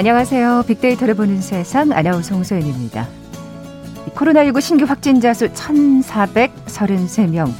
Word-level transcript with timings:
안녕하세요. 0.00 0.64
빅데이터를 0.66 1.14
보는 1.14 1.42
세상 1.42 1.92
아나운서 1.92 2.34
홍소연입니다. 2.34 3.06
코로나19 4.14 4.58
신규 4.62 4.86
확진자 4.86 5.34
수 5.34 5.52
1,433명. 5.52 7.52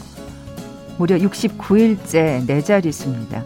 무려 0.96 1.18
69일째 1.18 2.46
네 2.46 2.62
자릿수입니다. 2.62 3.45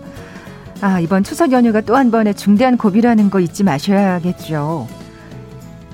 아, 0.80 1.00
이번 1.00 1.24
추석 1.24 1.50
연휴가 1.50 1.80
또 1.80 1.96
한 1.96 2.12
번의 2.12 2.36
중대한 2.36 2.77
고비라는 2.77 3.30
거 3.30 3.41
잊지 3.41 3.64
마셔야겠죠. 3.64 4.86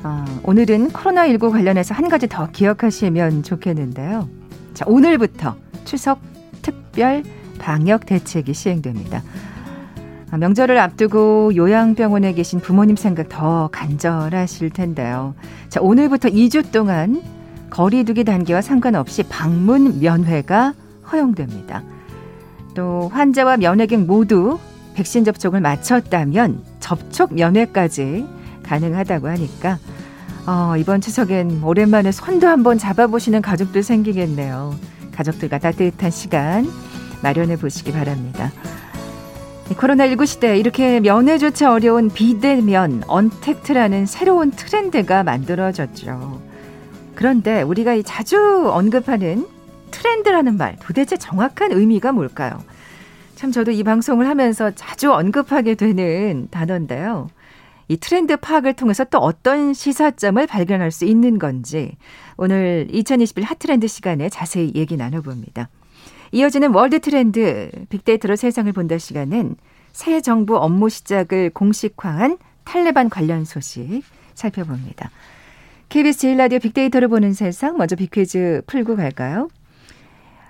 아, 0.03 0.27
오늘은 0.43 0.91
코로나19 0.91 1.53
관련해서 1.53 1.95
한 1.95 2.11
가지 2.11 2.29
더 2.29 2.51
기억하시면 2.51 3.45
좋겠는데요. 3.45 4.29
자, 4.75 4.85
오늘부터 4.87 5.57
추석 5.87 6.21
특별 6.61 7.23
방역 7.59 8.05
대책이 8.05 8.53
시행됩니다. 8.53 9.23
아, 10.31 10.37
명절을 10.37 10.79
앞두고 10.79 11.57
요양병원에 11.57 12.35
계신 12.35 12.61
부모님 12.61 12.97
생각 12.97 13.29
더 13.29 13.69
간절하실 13.73 14.71
텐데요. 14.71 15.35
자, 15.69 15.81
오늘부터 15.81 16.29
2주 16.29 16.71
동안 16.71 17.23
거리두기 17.69 18.25
단계와 18.25 18.63
상관없이 18.63 19.25
방문 19.25 20.01
면회가 20.01 20.75
허용됩니다. 21.11 21.83
또 22.75 23.09
환자와 23.13 23.57
면회객 23.57 24.01
모두 24.01 24.59
백신 24.95 25.25
접종을 25.25 25.61
마쳤다면 25.61 26.63
접촉 26.79 27.35
면회까지 27.35 28.27
가능하다고 28.63 29.29
하니까 29.29 29.79
어, 30.47 30.77
이번 30.77 31.01
추석엔 31.01 31.63
오랜만에 31.63 32.13
손도 32.13 32.47
한번 32.47 32.79
잡아보시는 32.79 33.43
가족들 33.43 33.83
생기겠네요. 33.83 34.75
가족들과 35.13 35.59
따뜻한 35.59 36.11
시간 36.11 36.69
마련해 37.23 37.57
보시기 37.57 37.93
바랍니다. 37.93 38.51
코로나19 39.75 40.27
시대 40.27 40.59
이렇게 40.59 41.01
면회조차 41.01 41.73
어려운 41.73 42.11
비대면 42.11 43.05
언택트라는 43.07 44.07
새로운 44.07 44.51
트렌드가 44.51 45.23
만들어졌죠. 45.23 46.43
그런데 47.15 47.63
우리가 47.63 48.01
자주 48.03 48.71
언급하는 48.71 49.47
트렌드라는 49.91 50.57
말 50.57 50.77
도대체 50.81 51.17
정확한 51.17 51.73
의미가 51.73 52.13
뭘까요? 52.13 52.63
참 53.37 53.53
저도 53.53 53.71
이 53.71 53.83
방송을 53.83 54.29
하면서 54.29 54.71
자주 54.75 55.13
언급하게 55.13 55.75
되는 55.75 56.49
단어인데요. 56.51 57.29
이 57.89 57.97
트렌드 57.97 58.37
파악을 58.37 58.75
통해서 58.75 59.05
또 59.05 59.19
어떤 59.19 59.75
시사점을 59.75 60.47
발견할 60.47 60.91
수 60.91 61.05
있는 61.05 61.39
건지 61.39 61.97
오늘 62.37 62.87
2021 62.91 63.45
핫트렌드 63.45 63.87
시간에 63.89 64.29
자세히 64.29 64.73
얘기 64.75 64.97
나눠봅니다. 64.97 65.69
이어지는 66.33 66.73
월드 66.75 67.01
트렌드 67.01 67.71
빅데이터로 67.89 68.37
세상을 68.37 68.71
본다 68.73 68.99
시간은 68.99 69.57
새 69.93 70.21
정부 70.21 70.57
업무 70.57 70.89
시작을 70.89 71.51
공식화한 71.51 72.39
탈레반 72.65 73.11
관련 73.11 73.45
소식 73.45 74.03
살펴봅니다. 74.35 75.11
KBS 75.89 76.19
제1라디오 76.21 76.61
빅데이터를 76.61 77.09
보는 77.09 77.33
세상 77.33 77.77
먼저 77.77 77.97
빅퀴즈 77.97 78.63
풀고 78.67 78.95
갈까요? 78.97 79.49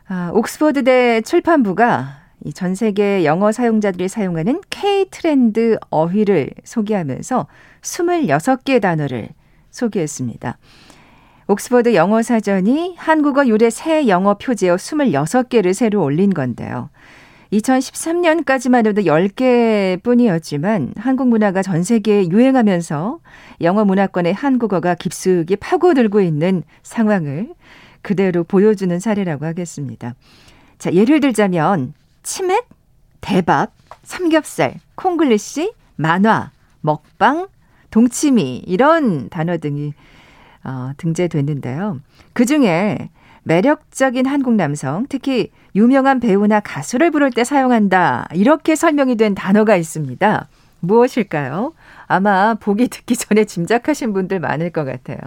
아, 0.07 0.31
옥스퍼드대 0.35 1.23
출판부가 1.23 2.21
전 2.55 2.75
세계 2.75 3.25
영어 3.25 3.53
사용자들이 3.53 4.09
사용하는 4.09 4.61
K 4.69 5.07
트렌드 5.11 5.79
어휘를 5.89 6.51
소개하면서 6.65 7.47
26개 7.81 8.81
단어를 8.81 9.29
소개했습니다. 9.71 10.59
옥스퍼드 11.51 11.95
영어 11.97 12.23
사전이 12.23 12.95
한국어 12.97 13.45
유래 13.49 13.71
새 13.71 14.07
영어 14.07 14.35
표제어 14.35 14.77
26개를 14.77 15.75
새로 15.75 16.01
올린 16.01 16.33
건데요. 16.33 16.91
2013년까지만 17.53 18.87
해도 18.87 19.03
10개 19.03 20.01
뿐이었지만 20.01 20.95
한국 20.97 21.27
문화가 21.27 21.63
전 21.63 21.83
세계에 21.83 22.29
유행하면서 22.29 23.19
영어 23.63 23.85
문화권의 23.85 24.33
한국어가 24.33 24.95
깊숙이 24.95 25.57
파고들고 25.57 26.21
있는 26.21 26.63
상황을 26.85 27.49
그대로 28.03 28.45
보여주는 28.45 28.97
사례라고 29.01 29.45
하겠습니다. 29.45 30.15
자, 30.79 30.93
예를 30.93 31.19
들자면 31.19 31.95
치맥, 32.23 32.69
대박, 33.21 33.73
삼겹살, 34.05 34.77
콩글리시, 34.95 35.73
만화, 35.97 36.53
먹방, 36.81 37.49
동치미 37.91 38.63
이런 38.69 39.29
단어 39.31 39.59
등이 39.59 39.95
어, 40.65 40.93
등재됐는데요. 40.97 42.01
그 42.33 42.45
중에 42.45 43.11
매력적인 43.43 44.27
한국 44.27 44.55
남성, 44.55 45.07
특히 45.09 45.51
유명한 45.75 46.21
배우나 46.21 46.61
가수를 46.61 47.11
부를 47.11 47.31
때 47.31 47.45
사용한다. 47.45 48.29
이렇게 48.35 48.75
설명이 48.75 49.17
된 49.17 49.35
단어가 49.35 49.77
있습니다. 49.77 50.49
무엇일까요? 50.81 51.73
아마 52.07 52.55
보기 52.55 52.89
듣기 52.89 53.17
전에 53.17 53.45
짐작하신 53.45 54.13
분들 54.13 54.41
많을 54.41 54.71
것 54.71 54.85
같아요. 54.85 55.19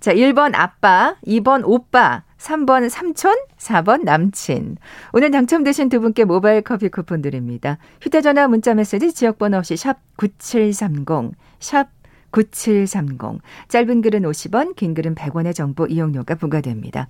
자, 0.00 0.12
1번 0.12 0.52
아빠, 0.54 1.16
2번 1.26 1.62
오빠, 1.64 2.24
3번 2.38 2.88
삼촌, 2.88 3.36
4번 3.56 4.02
남친. 4.02 4.76
오늘 5.12 5.30
당첨되신 5.30 5.90
두 5.90 6.00
분께 6.00 6.24
모바일 6.24 6.62
커피 6.62 6.88
쿠폰 6.88 7.22
드립니다. 7.22 7.78
휴대전화 8.00 8.48
문자 8.48 8.74
메시지 8.74 9.12
지역번호 9.12 9.58
없이 9.58 9.76
샵 9.76 9.98
9730, 10.16 11.36
샵 11.60 11.88
9730. 12.32 13.40
짧은 13.68 14.02
글은 14.02 14.22
50원, 14.22 14.74
긴 14.74 14.94
글은 14.94 15.14
100원의 15.14 15.54
정보 15.54 15.86
이용료가 15.86 16.34
부과됩니다. 16.34 17.06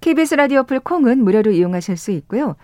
KBS 0.00 0.34
라디오 0.34 0.64
어플 0.64 0.80
콩은 0.80 1.24
무료로 1.24 1.52
이용하실 1.52 1.96
수 1.96 2.10
있고요. 2.10 2.56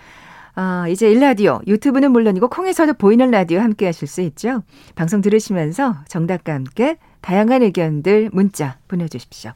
아, 0.54 0.86
이제 0.88 1.10
1라디오, 1.10 1.60
유튜브는 1.66 2.12
물론이고 2.12 2.48
콩에서도 2.48 2.92
보이는 2.94 3.30
라디오 3.30 3.60
함께 3.60 3.86
하실 3.86 4.06
수 4.06 4.20
있죠. 4.20 4.62
방송 4.94 5.22
들으시면서 5.22 5.96
정답과 6.08 6.52
함께 6.52 6.98
다양한 7.22 7.62
의견들 7.62 8.30
문자 8.32 8.76
보내주십시오. 8.88 9.52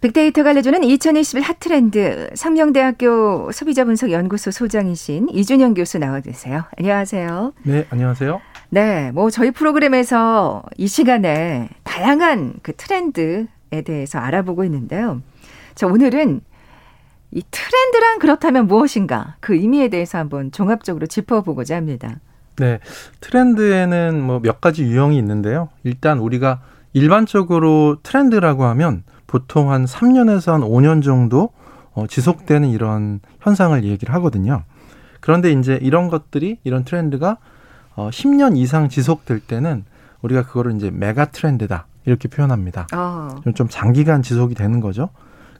빅데이터가 0.00 0.50
알려주는 0.50 0.84
2021 0.84 1.42
핫트렌드 1.42 2.30
상명대학교 2.34 3.50
소비자분석연구소 3.52 4.50
소장이신 4.50 5.28
이준영 5.30 5.74
교수 5.74 5.98
나와 5.98 6.20
계세요. 6.20 6.64
안녕하세요. 6.78 7.52
네, 7.62 7.86
안녕하세요. 7.90 8.40
네, 8.70 9.10
뭐 9.12 9.30
저희 9.30 9.50
프로그램에서 9.50 10.62
이 10.76 10.86
시간에 10.86 11.68
다양한 11.84 12.54
그 12.62 12.74
트렌드에 12.76 13.46
대해서 13.84 14.18
알아보고 14.18 14.64
있는데요. 14.64 15.22
자, 15.74 15.86
오늘은 15.86 16.40
이 17.32 17.42
트렌드란 17.50 18.18
그렇다면 18.18 18.66
무엇인가 18.66 19.36
그 19.40 19.54
의미에 19.54 19.88
대해서 19.88 20.18
한번 20.18 20.52
종합적으로 20.52 21.06
짚어보고자 21.06 21.74
합니다. 21.76 22.20
네, 22.56 22.78
트렌드에는 23.20 24.20
뭐 24.22 24.40
몇 24.40 24.60
가지 24.60 24.82
유형이 24.84 25.16
있는데요. 25.18 25.68
일단 25.84 26.18
우리가 26.18 26.60
일반적으로 26.92 27.96
트렌드라고 28.02 28.64
하면 28.64 29.04
보통 29.36 29.70
한 29.70 29.84
3년에서 29.84 30.52
한 30.52 30.62
5년 30.62 31.02
정도 31.02 31.50
어, 31.92 32.06
지속되는 32.06 32.70
이런 32.70 33.20
현상을 33.40 33.84
얘기를 33.84 34.14
하거든요. 34.14 34.62
그런데 35.20 35.52
이제 35.52 35.78
이런 35.82 36.08
것들이 36.08 36.58
이런 36.64 36.84
트렌드가 36.84 37.36
어, 37.96 38.08
10년 38.10 38.56
이상 38.56 38.88
지속될 38.88 39.40
때는 39.40 39.84
우리가 40.22 40.44
그거를 40.46 40.74
이제 40.76 40.90
메가 40.90 41.26
트렌드다 41.26 41.86
이렇게 42.06 42.28
표현합니다. 42.28 42.86
어. 42.94 43.34
좀 43.54 43.68
장기간 43.68 44.22
지속이 44.22 44.54
되는 44.54 44.80
거죠. 44.80 45.10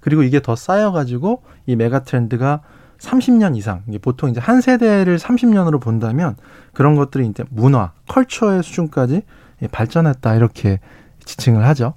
그리고 0.01 0.23
이게 0.23 0.41
더 0.41 0.57
쌓여가지고 0.57 1.43
이 1.67 1.77
메가 1.77 2.03
트렌드가 2.03 2.63
30년 2.99 3.59
이상, 3.59 3.83
보통 4.01 4.31
이제 4.31 4.41
한 4.41 4.63
세대를 4.63 5.19
30년으로 5.19 5.83
본다면 5.83 6.35
그런 6.73 6.95
것들이 6.95 7.27
이제 7.27 7.45
문화, 7.51 7.93
컬처의 8.09 8.63
수준까지 8.63 9.21
발전했다 9.71 10.35
이렇게 10.35 10.81
지칭을 11.27 11.67
하죠. 11.67 11.93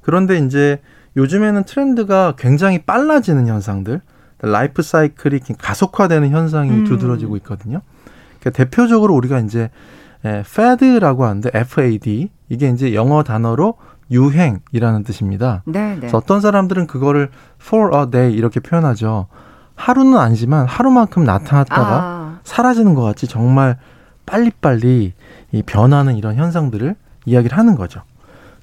그런데 0.00 0.38
이제 0.38 0.80
요즘에는 1.18 1.64
트렌드가 1.64 2.34
굉장히 2.38 2.78
빨라지는 2.78 3.48
현상들, 3.48 4.00
라이프 4.40 4.82
사이클이 4.82 5.40
가속화되는 5.58 6.30
현상이 6.30 6.70
음. 6.70 6.84
두드러지고 6.84 7.36
있거든요. 7.38 7.80
그러니까 8.38 8.50
대표적으로 8.50 9.14
우리가 9.14 9.40
이제 9.40 9.68
에, 10.24 10.38
fad라고 10.40 11.24
하는데 11.24 11.50
FAD 11.52 12.30
이게 12.48 12.68
이제 12.68 12.94
영어 12.94 13.24
단어로 13.24 13.74
유행이라는 14.10 15.02
뜻입니다. 15.02 15.62
네, 15.66 15.94
네. 15.94 15.96
그래서 15.96 16.16
어떤 16.16 16.40
사람들은 16.40 16.86
그거를 16.86 17.30
for 17.60 17.94
a 17.96 18.10
day 18.10 18.32
이렇게 18.32 18.60
표현하죠. 18.60 19.26
하루는 19.74 20.16
아니지만 20.18 20.66
하루만큼 20.66 21.24
나타났다가 21.24 22.00
아. 22.00 22.38
사라지는 22.44 22.94
것 22.94 23.02
같이 23.02 23.26
정말 23.26 23.76
빨리빨리 24.24 25.14
이 25.52 25.62
변하는 25.62 26.16
이런 26.16 26.36
현상들을 26.36 26.94
이야기를 27.26 27.58
하는 27.58 27.74
거죠. 27.74 28.02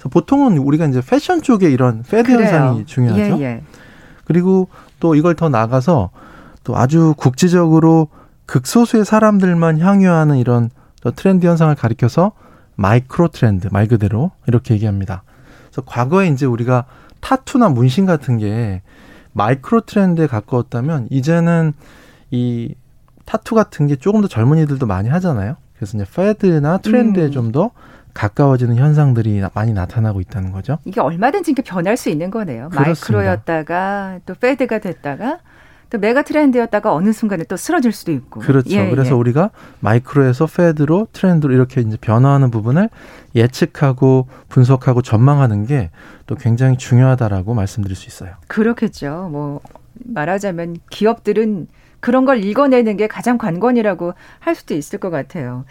보통은 0.09 0.57
우리가 0.57 0.85
이제 0.87 1.01
패션 1.07 1.41
쪽에 1.41 1.69
이런 1.69 2.03
패드 2.03 2.31
그래요. 2.31 2.39
현상이 2.41 2.85
중요하죠. 2.85 3.39
예, 3.39 3.43
예. 3.43 3.63
그리고 4.25 4.67
또 4.99 5.15
이걸 5.15 5.35
더 5.35 5.49
나가서 5.49 6.09
또 6.63 6.77
아주 6.77 7.13
국지적으로 7.17 8.09
극소수의 8.45 9.05
사람들만 9.05 9.79
향유하는 9.79 10.37
이런 10.37 10.69
트렌드 11.15 11.45
현상을 11.45 11.73
가리켜서 11.75 12.31
마이크로 12.75 13.29
트렌드 13.29 13.67
말 13.71 13.87
그대로 13.87 14.31
이렇게 14.47 14.73
얘기합니다. 14.73 15.23
그래서 15.67 15.81
과거에 15.85 16.27
이제 16.27 16.45
우리가 16.45 16.85
타투나 17.21 17.69
문신 17.69 18.05
같은 18.05 18.37
게 18.37 18.81
마이크로 19.33 19.81
트렌드에 19.81 20.27
가까웠다면 20.27 21.07
이제는 21.09 21.73
이 22.31 22.75
타투 23.25 23.55
같은 23.55 23.87
게 23.87 23.95
조금 23.95 24.21
더 24.21 24.27
젊은이들도 24.27 24.85
많이 24.85 25.09
하잖아요. 25.09 25.55
그래서 25.75 25.97
이제 25.97 26.05
패드나 26.13 26.77
트렌드에 26.77 27.25
음. 27.25 27.31
좀더 27.31 27.71
가까워지는 28.15 28.77
현상들이 28.77 29.43
많이 29.53 29.73
나타나고 29.73 30.21
있다는 30.21 30.51
거죠. 30.51 30.79
이게 30.85 30.99
얼마든지 31.01 31.51
이렇게 31.51 31.61
변할 31.61 31.97
수 31.97 32.09
있는 32.09 32.31
거네요. 32.31 32.69
그렇습니다. 32.69 32.81
마이크로였다가 32.81 34.19
또 34.25 34.33
패드가 34.33 34.79
됐다가 34.79 35.39
또 35.91 35.99
메가 35.99 36.23
트렌드였다가 36.23 36.91
어느 36.91 37.11
순간에 37.11 37.43
또 37.43 37.55
쓰러질 37.55 37.91
수도 37.91 38.11
있고. 38.11 38.39
그렇죠. 38.39 38.71
예, 38.71 38.89
그래서 38.89 39.11
예. 39.11 39.13
우리가 39.13 39.51
마이크로에서 39.81 40.47
패드로 40.47 41.09
트렌드로 41.13 41.53
이렇게 41.53 41.81
이제 41.81 41.95
변화하는 42.01 42.49
부분을 42.49 42.89
예측하고 43.35 44.27
분석하고 44.49 45.03
전망하는 45.03 45.67
게 45.67 45.91
또 46.27 46.35
굉장히 46.35 46.77
중요하다라고 46.77 47.53
말씀드릴 47.53 47.95
수 47.95 48.07
있어요. 48.07 48.31
그렇겠죠. 48.47 49.29
뭐 49.31 49.61
말하자면 49.93 50.77
기업들은 50.89 51.67
그런 51.99 52.25
걸 52.25 52.43
읽어내는 52.43 52.97
게 52.97 53.07
가장 53.07 53.37
관건이라고 53.37 54.13
할 54.39 54.55
수도 54.55 54.73
있을 54.73 54.99
것 54.99 55.09
같아요. 55.09 55.65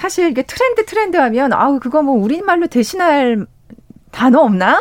사실 0.00 0.30
이게 0.30 0.42
트렌드 0.42 0.86
트렌드 0.86 1.18
하면 1.18 1.52
아우 1.52 1.78
그거 1.78 2.02
뭐 2.02 2.14
우리말로 2.14 2.68
대신할 2.68 3.44
단어 4.10 4.40
없나? 4.40 4.80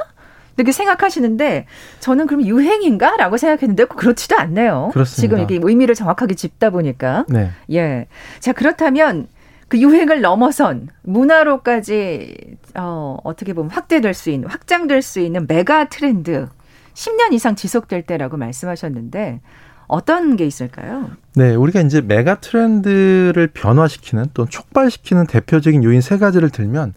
이렇게 0.56 0.71
생각하시는데 0.71 1.66
저는 2.00 2.25
그럼 2.25 2.45
유행인가라고 2.45 3.36
생각했는데 3.36 3.86
그렇지도 3.86 4.38
않네요. 4.38 4.92
그렇습니다. 4.94 5.21
지금 5.21 5.39
이게 5.39 5.60
의미를 5.62 5.94
정확하게 5.94 6.36
짚다 6.36 6.69
보니까. 6.69 7.25
네. 7.27 7.51
예. 7.71 8.07
자 8.39 8.54
그렇다면 8.54 9.27
그 9.68 9.77
유행을 9.80 10.21
넘어선 10.21 10.88
문화로까지 11.04 12.57
어 12.75 13.18
어떻게 13.25 13.51
보면 13.51 13.71
확대될 13.71 14.13
수 14.13 14.30
있는 14.30 14.50
확장될 14.50 15.01
수 15.01 15.19
있는 15.19 15.48
메가 15.48 15.89
트렌드 15.89 16.48
10년 16.94 17.33
이상 17.33 17.56
지속될 17.56 18.04
때라고 18.04 18.38
말씀하셨는데 18.38 19.42
어떤 19.90 20.36
게 20.38 20.46
있을까요? 20.46 21.10
네, 21.36 21.56
우리가 21.56 21.82
이제 21.82 22.00
메가 22.00 22.36
트렌드를 22.40 23.48
변화시키는 23.54 24.28
또 24.34 24.46
촉발시키는 24.46 25.26
대표적인 25.28 25.84
요인 25.84 26.00
세 26.00 26.18
가지를 26.18 26.52
들면 26.52 26.94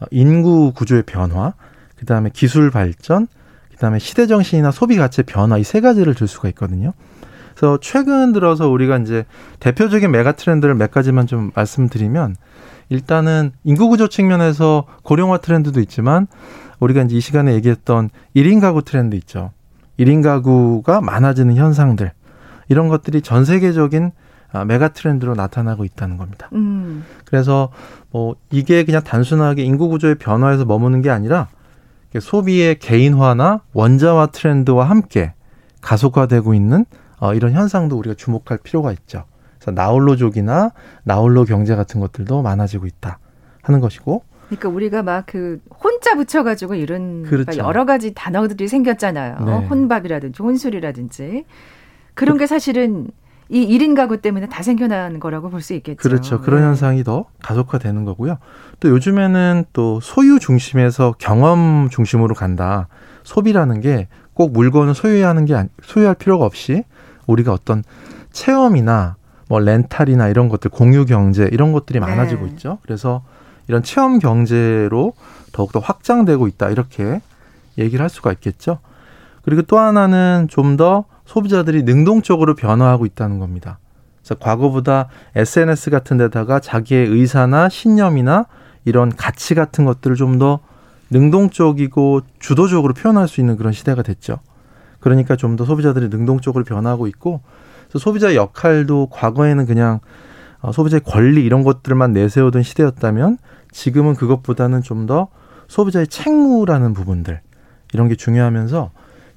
어, 0.00 0.04
인구 0.10 0.72
구조의 0.72 1.02
변화, 1.02 1.52
그다음에 1.98 2.30
기술 2.32 2.70
발전, 2.70 3.26
그다음에 3.72 3.98
시대 3.98 4.26
정신이나 4.26 4.70
소비 4.70 4.96
가치의 4.96 5.24
변화 5.26 5.58
이 5.58 5.64
세 5.64 5.80
가지를 5.80 6.14
들 6.14 6.28
수가 6.28 6.48
있거든요. 6.50 6.92
그래서 7.56 7.78
최근 7.82 8.32
들어서 8.32 8.68
우리가 8.68 8.98
이제 8.98 9.24
대표적인 9.60 10.10
메가 10.10 10.32
트렌드를 10.32 10.74
몇 10.74 10.90
가지만 10.90 11.26
좀 11.26 11.50
말씀드리면 11.54 12.36
일단은 12.88 13.52
인구 13.64 13.88
구조 13.88 14.08
측면에서 14.08 14.86
고령화 15.02 15.38
트렌드도 15.38 15.80
있지만 15.80 16.28
우리가 16.80 17.02
이제 17.02 17.16
이 17.16 17.20
시간에 17.20 17.54
얘기했던 17.54 18.10
1인 18.36 18.60
가구 18.60 18.82
트렌드 18.82 19.16
있죠. 19.16 19.50
1인 20.04 20.22
가구가 20.22 21.00
많아지는 21.00 21.56
현상들 21.56 22.12
이런 22.68 22.88
것들이 22.88 23.22
전 23.22 23.44
세계적인 23.44 24.12
아, 24.52 24.64
메가 24.64 24.88
트렌드로 24.88 25.34
나타나고 25.34 25.84
있다는 25.84 26.18
겁니다. 26.18 26.48
음. 26.52 27.04
그래서 27.24 27.70
뭐 28.10 28.36
이게 28.50 28.84
그냥 28.84 29.02
단순하게 29.02 29.62
인구 29.62 29.88
구조의 29.88 30.16
변화에서 30.16 30.64
머무는 30.64 31.00
게 31.00 31.10
아니라 31.10 31.48
소비의 32.18 32.78
개인화나 32.78 33.60
원자화 33.72 34.26
트렌드와 34.26 34.84
함께 34.84 35.32
가속화되고 35.80 36.52
있는 36.52 36.84
어, 37.18 37.34
이런 37.34 37.52
현상도 37.52 37.96
우리가 37.96 38.14
주목할 38.14 38.58
필요가 38.62 38.92
있죠. 38.92 39.24
그래서 39.58 39.70
나홀로족이나 39.70 40.72
나홀로 41.04 41.44
경제 41.44 41.74
같은 41.74 42.00
것들도 42.00 42.42
많아지고 42.42 42.86
있다 42.86 43.18
하는 43.62 43.80
것이고 43.80 44.24
그러니까 44.56 44.68
우리가 44.68 45.02
막 45.02 45.24
그 45.26 45.60
혼자 45.82 46.14
붙여가지고 46.14 46.74
이런 46.74 47.22
그렇죠. 47.22 47.58
여러 47.58 47.84
가지 47.84 48.12
단어들이 48.14 48.68
생겼잖아요. 48.68 49.38
네. 49.44 49.52
혼밥이라든지 49.66 50.42
혼술이라든지 50.42 51.44
그런 52.14 52.36
게 52.38 52.46
사실은 52.46 53.08
이 53.48 53.66
1인 53.78 53.94
가구 53.94 54.20
때문에 54.20 54.48
다 54.48 54.62
생겨난 54.62 55.20
거라고 55.20 55.50
볼 55.50 55.60
수 55.60 55.74
있겠죠. 55.74 55.96
그렇죠. 55.96 56.40
그런 56.40 56.60
네. 56.60 56.66
현상이 56.66 57.04
더 57.04 57.26
가속화되는 57.42 58.04
거고요. 58.04 58.38
또 58.80 58.88
요즘에는 58.88 59.64
또 59.72 60.00
소유 60.00 60.38
중심에서 60.38 61.14
경험 61.18 61.88
중심으로 61.90 62.34
간다. 62.34 62.88
소비라는 63.24 63.80
게 63.80 64.08
꼭 64.34 64.52
물건을 64.52 64.94
소유하는 64.94 65.44
게 65.44 65.64
소유할 65.82 66.14
필요가 66.14 66.46
없이 66.46 66.84
우리가 67.26 67.52
어떤 67.52 67.82
체험이나 68.32 69.16
뭐 69.48 69.58
렌탈이나 69.60 70.28
이런 70.28 70.48
것들 70.48 70.70
공유 70.70 71.04
경제 71.04 71.48
이런 71.52 71.72
것들이 71.72 72.00
네. 72.00 72.06
많아지고 72.06 72.46
네. 72.46 72.50
있죠. 72.52 72.78
그래서 72.82 73.22
이런 73.68 73.82
체험 73.82 74.18
경제로 74.18 75.12
더욱더 75.52 75.78
확장되고 75.80 76.46
있다. 76.48 76.70
이렇게 76.70 77.20
얘기를 77.78 78.02
할 78.02 78.08
수가 78.10 78.32
있겠죠. 78.32 78.78
그리고 79.42 79.62
또 79.62 79.78
하나는 79.78 80.46
좀 80.48 80.76
더 80.76 81.04
소비자들이 81.26 81.84
능동적으로 81.84 82.54
변화하고 82.54 83.06
있다는 83.06 83.38
겁니다. 83.38 83.78
그래서 84.20 84.34
과거보다 84.36 85.08
SNS 85.36 85.90
같은 85.90 86.16
데다가 86.18 86.60
자기의 86.60 87.06
의사나 87.08 87.68
신념이나 87.68 88.46
이런 88.84 89.14
가치 89.14 89.54
같은 89.54 89.84
것들을 89.84 90.16
좀 90.16 90.38
더 90.38 90.60
능동적이고 91.10 92.22
주도적으로 92.38 92.94
표현할 92.94 93.28
수 93.28 93.40
있는 93.40 93.56
그런 93.56 93.72
시대가 93.72 94.02
됐죠. 94.02 94.38
그러니까 95.00 95.36
좀 95.36 95.56
더 95.56 95.64
소비자들이 95.64 96.08
능동적으로 96.08 96.64
변하고 96.64 97.06
있고 97.06 97.40
소비자의 97.94 98.36
역할도 98.36 99.08
과거에는 99.10 99.66
그냥 99.66 100.00
어, 100.60 100.72
소비자의 100.72 101.00
권리 101.04 101.44
이런 101.44 101.62
것들만 101.62 102.12
내세우던 102.12 102.62
시대였다면 102.62 103.38
지금은 103.72 104.14
그것보다는 104.14 104.82
좀 104.82 105.06
더 105.06 105.28
소비자의 105.68 106.06
책무라는 106.06 106.92
부분들 106.94 107.40
이런 107.94 108.08
게 108.08 108.14
중요하면서 108.14 108.90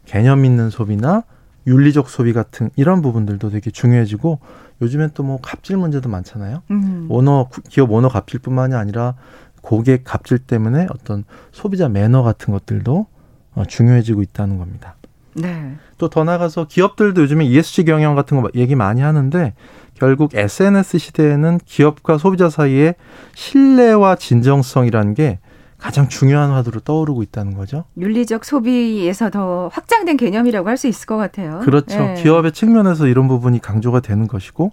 개념 0.05 0.45
있는 0.45 0.69
소비나 0.69 1.23
윤리적 1.65 2.09
소비 2.09 2.33
같은 2.33 2.69
이런 2.75 3.01
부분들도 3.01 3.49
되게 3.49 3.71
중요해지고 3.71 4.39
요즘엔 4.81 5.11
또 5.13 5.23
뭐 5.23 5.39
갑질 5.41 5.77
문제도 5.77 6.07
많잖아요. 6.09 6.61
음. 6.69 7.07
오너 7.09 7.49
기업 7.69 7.91
오너 7.91 8.09
갑질뿐만이 8.09 8.75
아니라 8.75 9.15
고객 9.61 10.03
갑질 10.03 10.37
때문에 10.39 10.87
어떤 10.91 11.23
소비자 11.51 11.89
매너 11.89 12.21
같은 12.21 12.53
것들도 12.53 13.07
어, 13.55 13.63
중요해지고 13.65 14.21
있다는 14.21 14.57
겁니다. 14.59 14.95
네. 15.35 15.75
또 15.97 16.07
더 16.09 16.23
나가서 16.23 16.67
기업들도 16.67 17.21
요즘에 17.21 17.45
ESG 17.45 17.85
경영 17.85 18.15
같은 18.15 18.41
거 18.41 18.49
얘기 18.55 18.75
많이 18.75 19.01
하는데 19.01 19.53
결국 19.93 20.33
SNS 20.33 20.97
시대에는 20.97 21.59
기업과 21.65 22.17
소비자 22.17 22.49
사이에 22.49 22.95
신뢰와 23.33 24.15
진정성이라는 24.15 25.13
게 25.13 25.39
가장 25.77 26.07
중요한 26.09 26.51
화두로 26.51 26.79
떠오르고 26.79 27.21
있다는 27.23 27.55
거죠. 27.55 27.83
윤리적 27.97 28.43
소비에서 28.45 29.29
더 29.29 29.69
확장된 29.73 30.17
개념이라고 30.17 30.67
할 30.67 30.77
수 30.77 30.87
있을 30.87 31.05
것 31.05 31.17
같아요. 31.17 31.59
그렇죠. 31.63 31.97
네. 31.97 32.13
기업의 32.15 32.53
측면에서 32.53 33.07
이런 33.07 33.27
부분이 33.27 33.59
강조가 33.59 33.99
되는 33.99 34.27
것이고 34.27 34.71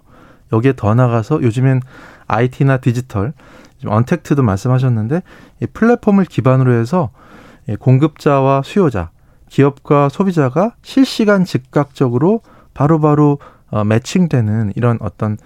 여기에 0.51 0.73
더 0.75 0.93
나가서 0.95 1.41
요즘엔 1.43 1.81
IT나 2.27 2.77
디지털, 2.77 3.33
언택트도 3.85 4.43
말씀하셨는데 4.43 5.23
이 5.61 5.65
플랫폼을 5.67 6.25
기반으로 6.25 6.73
해서 6.73 7.09
공급자와 7.79 8.61
수요자, 8.63 9.11
기업과 9.53 10.09
소비자가 10.09 10.73
실시간 10.81 11.45
즉각적으로 11.45 12.41
바로바로 12.73 13.37
바로 13.37 13.81
어, 13.81 13.83
매칭되는 13.83 14.73
이런 14.75 14.97
어떤 14.99 15.37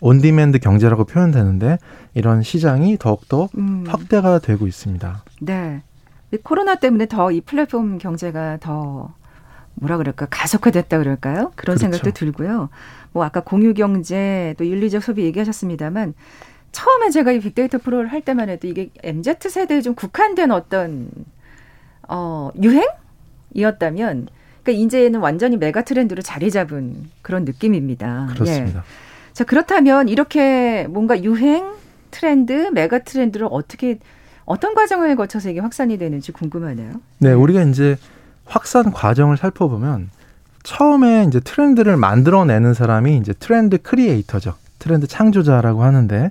on-demand 0.00 0.60
경제라고 0.60 1.04
표현되는데 1.04 1.78
이런 2.14 2.42
시장이 2.42 2.98
더욱더 2.98 3.48
음. 3.58 3.84
확대가 3.88 4.38
되고 4.38 4.68
있습니다. 4.68 5.24
네. 5.40 5.82
코로나 6.44 6.76
때문에 6.76 7.06
더 7.06 7.32
이 7.32 7.40
플랫폼 7.40 7.98
경제가 7.98 8.58
더 8.60 9.12
뭐라 9.74 9.96
그럴까 9.96 10.26
가속화됐다 10.26 10.98
그럴까요? 10.98 11.50
그런 11.56 11.76
그렇죠. 11.76 11.80
생각도 11.80 12.12
들고요. 12.12 12.68
뭐 13.12 13.24
아까 13.24 13.40
공유 13.40 13.74
경제 13.74 14.54
또 14.56 14.66
윤리적 14.66 15.02
소비 15.02 15.24
얘기하셨습니다만 15.24 16.14
처음에 16.70 17.10
제가 17.10 17.32
이 17.32 17.40
빅데이터 17.40 17.78
프로를 17.78 18.12
할 18.12 18.20
때만 18.20 18.50
해도 18.50 18.68
이게 18.68 18.90
MZ 19.02 19.34
세대에 19.48 19.80
좀 19.80 19.96
국한된 19.96 20.52
어떤 20.52 21.10
어 22.06 22.50
유행 22.62 22.86
이었다면 23.54 24.28
그러니까 24.62 24.84
이제는 24.84 25.20
완전히 25.20 25.56
메가 25.56 25.82
트렌드로 25.82 26.22
자리 26.22 26.50
잡은 26.50 27.08
그런 27.22 27.44
느낌입니다. 27.44 28.28
그렇습니다. 28.32 28.80
예. 28.80 28.82
자, 29.32 29.44
그렇다면 29.44 30.08
이렇게 30.08 30.86
뭔가 30.88 31.22
유행 31.22 31.74
트렌드, 32.10 32.70
메가 32.72 32.98
트렌드를 32.98 33.46
어떻게 33.50 33.98
어떤 34.44 34.74
과정을 34.74 35.14
거쳐서 35.16 35.50
이게 35.50 35.60
확산이 35.60 35.98
되는지 35.98 36.32
궁금하네요. 36.32 36.92
네, 37.18 37.32
우리가 37.32 37.62
이제 37.62 37.96
확산 38.46 38.90
과정을 38.92 39.36
살펴보면 39.36 40.10
처음에 40.62 41.24
이제 41.28 41.40
트렌드를 41.40 41.96
만들어내는 41.96 42.74
사람이 42.74 43.16
이제 43.18 43.32
trend 43.32 43.78
creator죠. 43.78 44.54
트렌드 44.78 45.06
창조자라고 45.06 45.82
하는데 45.82 46.30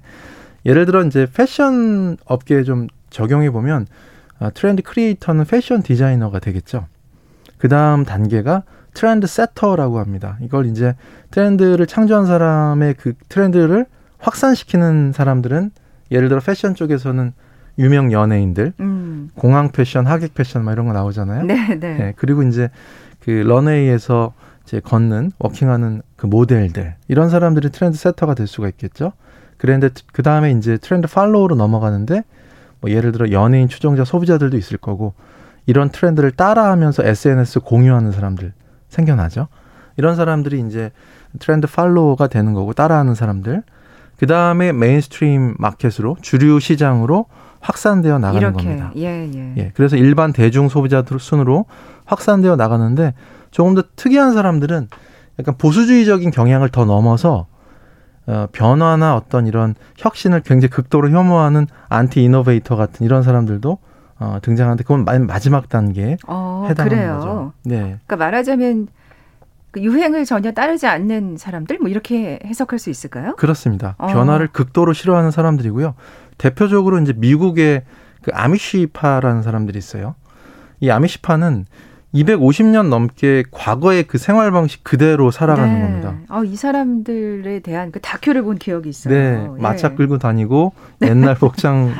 예를 0.65 0.85
들어 0.85 1.03
이제 1.03 1.27
패션 1.33 2.17
업계에 2.25 2.63
좀 2.63 2.87
적용해 3.09 3.51
보면 3.51 3.87
아, 4.39 4.49
trend 4.49 4.81
creator는 4.81 5.45
패션 5.45 5.81
디자이너가 5.81 6.39
되겠죠. 6.39 6.87
그 7.57 7.67
다음 7.67 8.05
단계가 8.05 8.63
trend 8.93 9.27
setter라고 9.27 9.99
합니다. 9.99 10.37
이걸 10.41 10.65
이제 10.65 10.95
트렌드를 11.31 11.85
창조한 11.85 12.25
사람의 12.25 12.95
그 12.95 13.13
트렌드를 13.29 13.85
확산시키는 14.17 15.11
사람들은 15.13 15.71
예를 16.11 16.29
들어 16.29 16.39
패션 16.39 16.73
쪽에서는 16.73 17.33
유명 17.79 18.11
연예인들, 18.11 18.73
음. 18.79 19.29
공항 19.35 19.71
패션, 19.71 20.07
하객 20.07 20.33
패션 20.33 20.65
막 20.65 20.71
이런 20.71 20.87
거 20.87 20.93
나오잖아요. 20.93 21.43
네, 21.43 21.67
네. 21.75 21.77
네 21.77 22.13
그리고 22.15 22.41
이제 22.41 22.69
그 23.19 23.29
런웨이에서 23.29 24.33
이제 24.63 24.79
걷는 24.79 25.31
워킹하는 25.39 26.01
그 26.15 26.25
모델들 26.25 26.95
이런 27.07 27.29
사람들이 27.29 27.69
트렌드 27.69 27.97
세터가 27.97 28.33
될 28.33 28.47
수가 28.47 28.67
있겠죠. 28.69 29.13
그런데 29.57 29.89
그 30.11 30.23
다음에 30.23 30.51
이제 30.51 30.77
트렌드 30.77 31.07
팔로우로 31.07 31.55
넘어가는데 31.55 32.23
뭐 32.81 32.91
예를 32.91 33.11
들어 33.11 33.31
연예인 33.31 33.67
추종자 33.67 34.03
소비자들도 34.03 34.57
있을 34.57 34.77
거고 34.77 35.13
이런 35.67 35.89
트렌드를 35.89 36.31
따라하면서 36.31 37.03
SNS 37.05 37.59
공유하는 37.59 38.11
사람들 38.11 38.53
생겨나죠. 38.89 39.47
이런 39.97 40.15
사람들이 40.15 40.61
이제 40.61 40.91
trend 41.39 41.67
follower가 41.67 42.27
되는 42.27 42.53
거고 42.53 42.73
따라하는 42.73 43.13
사람들. 43.13 43.63
그 44.17 44.25
다음에 44.25 44.71
mainstream 44.71 45.55
market으로 45.59 46.17
주류 46.21 46.59
시장으로 46.59 47.25
확산되어 47.59 48.17
나가는 48.17 48.39
이렇게, 48.39 48.63
겁니다. 48.63 48.91
예, 48.95 49.29
예. 49.33 49.53
예. 49.57 49.71
그래서 49.75 49.97
일반 49.97 50.31
대중 50.31 50.69
소비자들 50.69 51.19
순으로 51.19 51.65
확산되어 52.05 52.55
나가는데 52.55 53.13
조금 53.51 53.75
더 53.75 53.83
특이한 53.95 54.33
사람들은 54.33 54.87
약간 55.39 55.57
보수주의적인 55.57 56.31
경향을 56.31 56.69
더 56.69 56.85
넘어서 56.85 57.47
어, 58.25 58.47
변화나 58.51 59.15
어떤 59.15 59.47
이런 59.47 59.75
혁신을 59.97 60.41
굉장히 60.41 60.69
극도로 60.69 61.09
혐오하는 61.09 61.67
anti 61.89 62.23
innovator 62.23 62.75
같은 62.75 63.05
이런 63.05 63.23
사람들도 63.23 63.77
어, 64.19 64.39
등장하는데 64.41 64.83
그건 64.83 65.05
마지막 65.25 65.69
단계에 65.69 66.17
어, 66.27 66.65
해당하는 66.69 66.97
그래요. 66.97 67.15
거죠. 67.15 67.53
네. 67.63 67.79
그러니까 67.79 68.15
말하자면 68.15 68.87
그 69.71 69.81
유행을 69.81 70.25
전혀 70.25 70.51
따르지 70.51 70.87
않는 70.87 71.37
사람들 71.37 71.77
뭐 71.79 71.89
이렇게 71.89 72.39
해석할 72.43 72.79
수 72.79 72.89
있을까요? 72.89 73.35
그렇습니다. 73.35 73.95
어. 73.97 74.07
변화를 74.07 74.47
극도로 74.47 74.93
싫어하는 74.93 75.31
사람들이고요. 75.31 75.93
대표적으로 76.37 76.99
이제 76.99 77.13
미국의 77.15 77.83
그 78.21 78.31
아미시파라는 78.33 79.43
사람들이 79.43 79.77
있어요. 79.77 80.15
이 80.79 80.89
아미시파는 80.89 81.65
250년 82.13 82.87
넘게 82.87 83.43
과거의 83.51 84.03
그 84.03 84.17
생활 84.17 84.51
방식 84.51 84.83
그대로 84.83 85.29
살아가는 85.29 85.73
네. 85.73 85.81
겁니다. 85.81 86.15
아, 86.29 86.41
이 86.43 86.55
사람들에 86.55 87.59
대한 87.59 87.91
그 87.91 87.99
다큐를 87.99 88.43
본 88.43 88.57
기억이 88.57 88.89
있어요. 88.89 89.13
네, 89.13 89.61
마차 89.61 89.89
예. 89.91 89.95
끌고 89.95 90.17
다니고 90.17 90.73
옛날 91.01 91.35
복장 91.35 91.93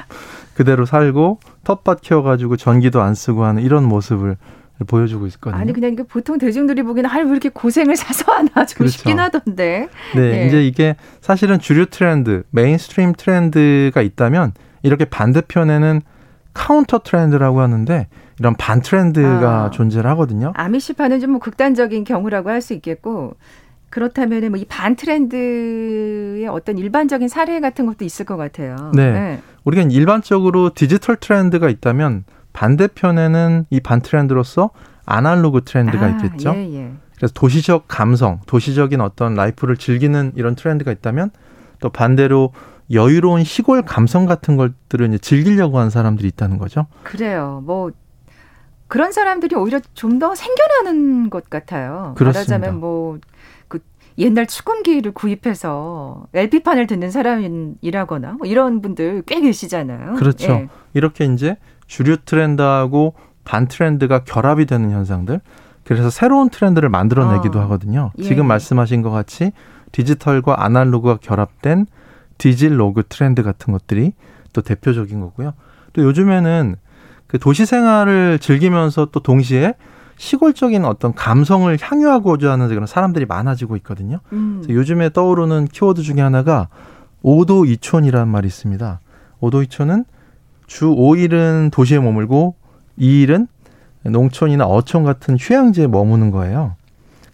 그대로 0.58 0.86
살고 0.86 1.40
텃밭 1.64 2.02
키워가지고 2.02 2.58
전기도 2.58 3.02
안 3.02 3.14
쓰고 3.14 3.46
하는 3.46 3.62
이런 3.64 3.84
모습을 3.86 4.38
보여주고 4.88 5.26
있거든요. 5.28 5.60
아니 5.60 5.72
그냥 5.74 5.96
보통 6.08 6.38
대중들이 6.38 6.84
보기에는 6.84 7.10
왜 7.26 7.32
이렇게 7.32 7.50
고생을 7.50 7.96
사서 7.98 8.32
하나 8.32 8.66
좀 8.66 8.78
그렇죠. 8.80 8.92
싶긴 8.92 9.20
하던데. 9.20 9.88
네, 10.16 10.22
네, 10.32 10.48
이제 10.48 10.66
이게 10.66 10.96
사실은 11.22 11.60
주류 11.60 11.88
트렌드, 11.88 12.44
mainstream 12.52 13.14
trend가 13.18 14.02
있다면 14.02 14.54
이렇게 14.84 15.06
반대편에는 15.06 16.02
counter 16.54 17.00
trend라고 17.00 17.62
하는데 17.62 18.08
이런 18.40 18.56
반 18.56 18.82
트렌드가 18.82 19.66
아, 19.66 19.70
존재를 19.72 20.10
하거든요. 20.12 20.54
아미시파는 20.56 21.20
좀 21.20 21.32
뭐 21.32 21.40
극단적인 21.40 22.04
경우라고 22.04 22.50
할 22.50 22.62
수 22.62 22.74
있겠고 22.74 23.36
그렇다면 23.90 24.50
뭐 24.52 24.60
이 24.60 24.66
반 24.68 24.96
트렌드의 24.96 26.48
어떤 26.48 26.78
일반적인 26.78 27.28
사례 27.30 27.60
같은 27.60 27.86
것도 27.86 28.06
있을 28.06 28.26
것 28.26 28.38
같아요. 28.38 28.76
네. 28.94 29.12
네. 29.12 29.40
우리가 29.68 29.84
일반적으로 29.90 30.72
디지털 30.74 31.18
트렌드가 31.18 31.68
있다면 31.70 32.24
반대편에는 32.54 33.66
이 33.70 33.80
반 33.82 34.02
트렌드로서 34.02 34.70
아날로그 35.06 35.62
트렌드가 35.66 36.06
아, 36.06 36.10
있겠죠. 36.10 36.54
예, 36.56 36.74
예. 36.74 36.92
그래서 37.18 37.34
도시적 37.34 37.86
감성, 37.88 38.40
도시적인 38.46 39.02
어떤 39.02 39.36
라이프를 39.36 39.76
즐기는 39.78 40.32
이런 40.36 40.56
트렌드가 40.56 40.92
있다면 40.92 41.32
또 41.80 41.90
반대로 41.90 42.54
여유로운 42.92 43.44
시골 43.44 43.82
감성 43.82 44.26
같은 44.26 44.56
것들을 44.56 45.08
이제 45.10 45.18
즐기려고 45.18 45.78
하는 45.80 45.90
사람들이 45.90 46.28
있다는 46.30 46.58
거죠. 46.58 46.88
그래요. 47.04 47.62
뭐 47.66 47.92
그런 48.88 49.12
사람들이 49.12 49.54
오히려 49.56 49.82
좀 49.94 50.20
더 50.20 50.34
생겨나는 50.34 51.30
것 51.30 51.50
같아요. 51.50 52.14
그렇습니다. 52.18 52.58
말하자면 52.58 52.80
뭐 52.80 53.20
옛날 54.18 54.48
축음기를 54.48 55.12
구입해서 55.12 56.28
LP판을 56.34 56.88
듣는 56.88 57.12
사람이라거나 57.12 58.34
뭐 58.34 58.48
이런 58.48 58.82
분들 58.82 59.24
꽤 59.26 59.42
계시잖아요. 59.42 60.16
그렇죠. 60.16 60.52
예. 60.52 60.70
이렇게 60.94 61.26
이제 61.26 61.58
주류 61.86 62.18
트렌드하고 62.26 63.14
반 63.44 63.68
트렌드가 63.68 64.24
결합이 64.24 64.66
되는 64.66 64.92
현상들. 64.92 65.40
그래서 65.84 66.10
새로운 66.10 66.50
트렌드를 66.50 66.90
만들어내기도 66.90 67.60
어. 67.60 67.62
하거든요. 67.64 68.12
예. 68.18 68.24
지금 68.24 68.48
말씀하신 68.48 69.04
것 69.04 69.12
같이 69.12 69.52
디지털과 69.92 70.64
아날로그가 70.64 71.18
결합된 71.22 71.86
디질로그 72.38 73.04
트렌드 73.08 73.44
같은 73.44 73.72
것들이 73.72 74.14
또 74.52 74.62
대표적인 74.62 75.20
거고요. 75.22 75.54
또 75.94 76.04
요즘에는 76.04 76.76
그 77.28 77.40
도시 77.40 77.66
생활을 77.66 78.40
즐기면서 78.40 79.06
또 79.12 79.20
동시에 79.20 79.76
시골적인 80.18 80.84
어떤 80.86 81.14
감성을 81.14 81.76
향유하고자 81.80 82.52
하는 82.52 82.68
그런 82.68 82.86
사람들이 82.88 83.26
많아지고 83.26 83.76
있거든요. 83.78 84.20
음. 84.34 84.64
요즘에 84.68 85.12
떠오르는 85.12 85.66
키워드 85.66 86.02
중에 86.02 86.22
하나가 86.22 86.68
오도 87.22 87.66
이촌이라는 87.66 88.28
말이 88.28 88.48
있습니다. 88.48 89.00
오도 89.40 89.62
이촌은 89.64 90.06
주 90.66 90.88
5일은 90.88 91.72
도시에 91.72 92.00
머물고 92.00 92.56
2일은 93.00 93.48
농촌이나 94.04 94.66
어촌 94.66 95.04
같은 95.04 95.38
휴양지에 95.40 95.88
머무는 95.88 96.32
거예요. 96.32 96.76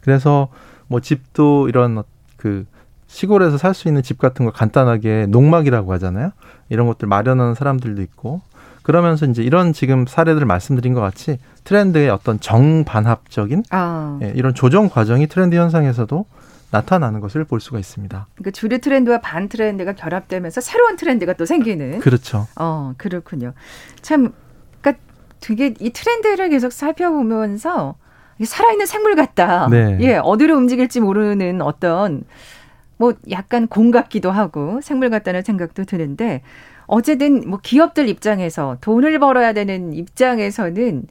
그래서 0.02 0.50
뭐 0.88 1.00
집도 1.00 1.68
이런 1.70 2.04
그 2.38 2.66
시골에서 3.08 3.58
살 3.58 3.74
수 3.74 3.88
있는 3.88 4.02
집 4.02 4.18
같은 4.18 4.46
거 4.46 4.52
간단하게 4.52 5.28
농막이라고 5.30 5.94
하잖아요. 5.94 6.32
이런 6.70 6.88
것들 6.88 7.08
마련하는 7.08 7.54
사람들도 7.54 8.02
있고 8.02 8.42
그러면서 8.84 9.26
이제 9.26 9.42
이런 9.42 9.74
지금 9.74 10.06
사례들을 10.06 10.46
말씀드린 10.46 10.94
것 10.94 11.02
같이 11.02 11.40
트렌드의 11.64 12.10
어떤 12.10 12.40
정반합적인 12.40 13.64
아. 13.72 14.20
예, 14.22 14.34
이런 14.36 14.54
조정 14.54 14.90
과정이 14.90 15.28
트렌드 15.28 15.56
현상에서도 15.56 16.26
나타나는 16.72 17.20
것을 17.20 17.44
볼 17.46 17.62
수가 17.62 17.80
있습니다. 17.80 18.28
그러니까 18.34 18.52
주류 18.52 18.80
트렌드와 18.80 19.22
반 19.22 19.48
트렌드가 19.48 19.94
결합되면서 19.94 20.60
새로운 20.60 20.96
트렌드가 20.96 21.34
또 21.34 21.46
생기는. 21.46 22.00
그렇죠. 22.00 22.48
어, 22.56 22.94
그렇군요. 22.98 23.54
참, 24.02 24.34
그러니까 24.82 25.04
되게 25.40 25.74
이 25.80 25.92
트렌드를 25.92 26.50
계속 26.50 26.74
살펴보면서 26.74 27.96
살아있는 28.44 28.88
생물 28.88 29.16
같다. 29.16 29.68
네. 29.70 29.98
예, 30.02 30.16
어디로 30.16 30.58
움직일지 30.58 31.00
모르는 31.00 31.62
어떤 31.62 32.24
뭐 32.98 33.14
약간 33.30 33.68
공 33.68 33.92
같기도 33.92 34.32
하고 34.32 34.82
생물 34.82 35.10
같다는 35.10 35.44
생각도 35.44 35.84
드는데 35.84 36.42
어쨌든 36.94 37.50
뭐 37.50 37.60
기업들 37.62 38.08
입장에서 38.08 38.78
돈을 38.82 39.18
벌어야 39.18 39.54
되는 39.54 39.94
입장에서는 39.94 41.08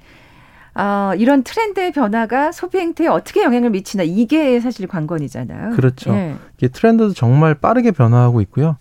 아, 0.74 1.12
이런 1.18 1.42
트렌드의 1.42 1.92
변화가 1.92 2.52
소비 2.52 2.78
행태에 2.78 3.08
어떻게 3.08 3.42
영향을 3.42 3.70
미치나 3.70 4.04
이게 4.04 4.60
사실 4.60 4.86
관건이잖아요. 4.86 5.70
그렇죠. 5.74 6.14
예. 6.14 6.36
이게 6.56 6.68
트렌드도 6.68 7.14
정말 7.14 7.54
빠르게 7.54 7.90
변화하고 7.90 8.40
있고요. 8.42 8.76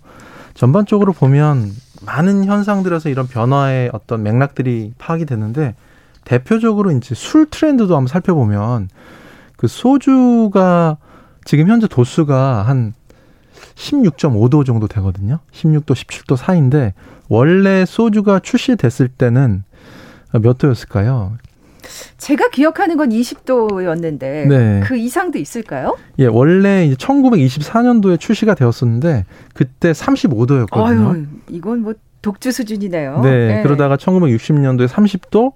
전반적으로 0.53 1.12
보면 1.12 1.72
많은 2.05 2.46
현상들에서 2.46 3.10
이런 3.10 3.27
변화의 3.27 3.89
어떤 3.93 4.22
맥락들이 4.24 4.93
파악이 4.98 5.25
되는데 5.25 5.75
대표적으로 6.24 6.91
이제 6.91 7.15
술 7.15 7.48
트렌드도 7.50 7.96
한번 7.96 8.08
살펴보면 8.08 8.89
그 9.58 9.67
소주가 9.67 10.98
지금 11.46 11.67
현재 11.67 11.88
도수가 11.88 12.62
한 12.62 12.93
16.5도 13.75 14.65
정도 14.65 14.88
되거든요. 14.88 15.39
16도, 15.51 15.91
17도 15.91 16.36
사이인데 16.36 16.94
원래 17.30 17.86
소주가 17.86 18.39
출시됐을 18.39 19.08
때는 19.10 19.63
몇 20.41 20.58
도였을까요? 20.58 21.38
제가 22.18 22.50
기억하는 22.50 22.96
건 22.96 23.10
20도였는데 23.10 24.48
네. 24.48 24.82
그 24.84 24.96
이상도 24.96 25.39
있을까요? 25.39 25.98
예, 26.20 26.27
원래 26.27 26.86
이제 26.86 26.96
1924년도에 26.96 28.20
출시가 28.20 28.53
되었었는데 28.53 29.25
그때 29.53 29.91
35도였거든요. 29.91 31.12
아유, 31.12 31.25
이건 31.50 31.82
뭐 31.82 31.94
독주 32.22 32.51
수준이네요. 32.51 33.22
네, 33.22 33.48
네. 33.48 33.63
그러다가 33.63 33.98
1960년도에 33.98 34.88
30도, 34.88 35.53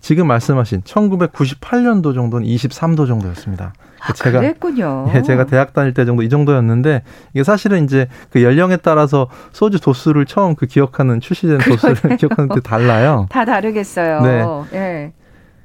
지금 0.00 0.26
말씀하신 0.28 0.82
1998년도 0.82 2.14
정도는 2.14 2.46
23도 2.46 3.06
정도였습니다. 3.06 3.72
아, 4.06 4.12
제가 4.12 4.40
그랬군요. 4.40 5.10
예, 5.14 5.22
제가 5.22 5.44
대학 5.46 5.72
다닐 5.72 5.94
때 5.94 6.04
정도 6.04 6.22
이 6.22 6.28
정도였는데 6.28 7.02
이게 7.32 7.44
사실은 7.44 7.84
이제 7.84 8.08
그 8.30 8.42
연령에 8.42 8.76
따라서 8.76 9.28
소주 9.52 9.80
도수를 9.80 10.26
처음 10.26 10.54
그 10.54 10.66
기억하는 10.66 11.20
출시된 11.20 11.58
도수를 11.58 12.16
기억하는 12.18 12.48
게 12.54 12.60
달라요. 12.60 13.26
다 13.30 13.44
다르겠어요. 13.44 14.20
네. 14.20 14.44
예. 14.78 15.12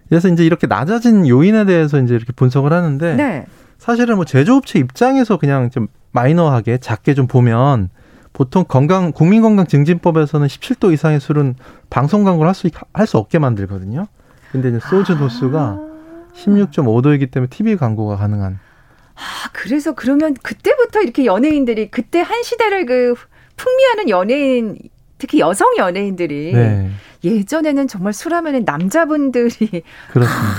그래서 0.08 0.28
이제 0.30 0.46
이렇게 0.46 0.68
낮아진 0.68 1.28
요인에 1.28 1.66
대해서 1.66 2.00
이제 2.00 2.16
이렇게 2.16 2.32
분석을 2.34 2.74
하는데 2.74 3.16
네. 3.16 3.46
사실은 3.78 4.16
뭐 4.16 4.26
제조업체 4.26 4.80
입장에서 4.80 5.38
그냥 5.38 5.70
좀 5.70 5.88
마이너하게 6.12 6.80
작게 6.80 7.14
좀 7.14 7.28
보면 7.28 7.90
보통 8.34 8.64
건강 8.68 9.12
국민 9.12 9.42
건강 9.42 9.68
증진법에서는 9.68 10.48
17도 10.48 10.94
이상의 10.94 11.20
술은 11.20 11.56
방송 11.90 12.24
광고를 12.24 12.48
할 12.48 12.56
수 12.56 12.70
할수 12.94 13.18
없게 13.18 13.38
만들거든요. 13.40 14.08
근데 14.52 14.70
이제 14.70 14.80
소주 14.80 15.18
도수가 15.18 15.60
아. 15.60 15.89
16.5도이기 16.36 17.32
때문에 17.32 17.50
TV 17.50 17.76
광고가 17.76 18.16
가능한. 18.16 18.60
아, 19.16 19.50
그래서 19.52 19.94
그러면 19.94 20.34
그때부터 20.34 21.02
이렇게 21.02 21.26
연예인들이 21.26 21.92
그때 21.92 22.22
한 22.22 22.42
시대를 22.44 22.86
그 22.86 23.16
풍미하는 23.58 24.10
연예인 24.10 24.78
특히 25.18 25.40
여성 25.40 25.76
연예인들이 25.78 26.54
네. 26.54 26.90
예전에는 27.24 27.90
정말 27.90 28.14
술하면 28.14 28.64
남자분들이 28.64 29.84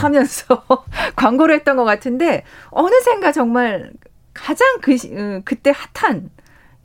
하면서 0.03 0.62
광고를 1.17 1.55
했던 1.55 1.77
것 1.77 1.85
같은데 1.85 2.45
어느샌가 2.71 3.33
정말 3.33 3.91
가장 4.35 4.67
그 4.83 4.93
어, 4.93 5.41
그때 5.45 5.73
핫한 5.95 6.31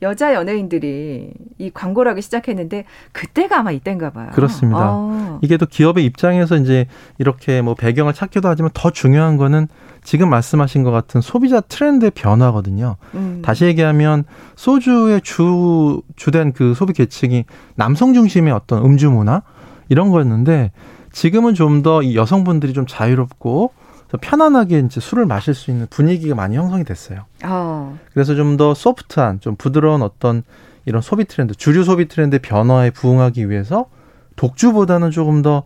여자 0.02 0.34
연예인들이 0.34 1.30
이 1.58 1.70
광고를 1.72 2.10
하기 2.12 2.22
시작했는데 2.22 2.84
그때가 3.12 3.60
아마 3.60 3.70
이때인가 3.70 4.10
봐요. 4.10 4.28
그렇습니다. 4.34 4.80
아. 4.82 5.38
이게 5.42 5.56
또 5.56 5.64
기업의 5.66 6.04
입장에서 6.04 6.56
이제 6.56 6.86
이렇게 7.18 7.62
뭐 7.62 7.74
배경을 7.74 8.12
찾기도 8.12 8.48
하지만 8.48 8.70
더 8.74 8.90
중요한 8.90 9.36
거는 9.38 9.68
지금 10.04 10.28
말씀하신 10.28 10.82
것 10.82 10.90
같은 10.90 11.20
소비자 11.20 11.60
트렌드의 11.60 12.10
변화거든요. 12.10 12.96
음. 13.14 13.40
다시 13.44 13.64
얘기하면 13.64 14.24
소주의 14.54 15.20
주 15.22 16.02
주된 16.16 16.52
그 16.52 16.74
소비 16.74 16.92
계층이 16.92 17.44
남성 17.74 18.12
중심의 18.14 18.52
어떤 18.52 18.84
음주 18.84 19.10
문화 19.10 19.42
이런 19.88 20.10
거였는데 20.10 20.72
지금은 21.12 21.54
좀 21.54 21.82
더 21.82 22.02
이 22.02 22.16
여성분들이 22.16 22.74
좀 22.74 22.84
자유롭고 22.86 23.72
편안하게 24.20 24.80
이제 24.80 25.00
술을 25.00 25.26
마실 25.26 25.54
수 25.54 25.70
있는 25.70 25.86
분위기가 25.90 26.34
많이 26.34 26.56
형성이 26.56 26.84
됐어요. 26.84 27.24
어. 27.44 27.98
그래서 28.12 28.34
좀 28.34 28.56
더 28.56 28.72
소프트한, 28.74 29.40
좀 29.40 29.56
부드러운 29.56 30.02
어떤 30.02 30.42
이런 30.84 31.02
소비 31.02 31.24
트렌드, 31.24 31.54
주류 31.54 31.84
소비 31.84 32.06
트렌드 32.08 32.38
변화에 32.40 32.90
부응하기 32.90 33.50
위해서 33.50 33.86
독주보다는 34.36 35.10
조금 35.10 35.42
더 35.42 35.64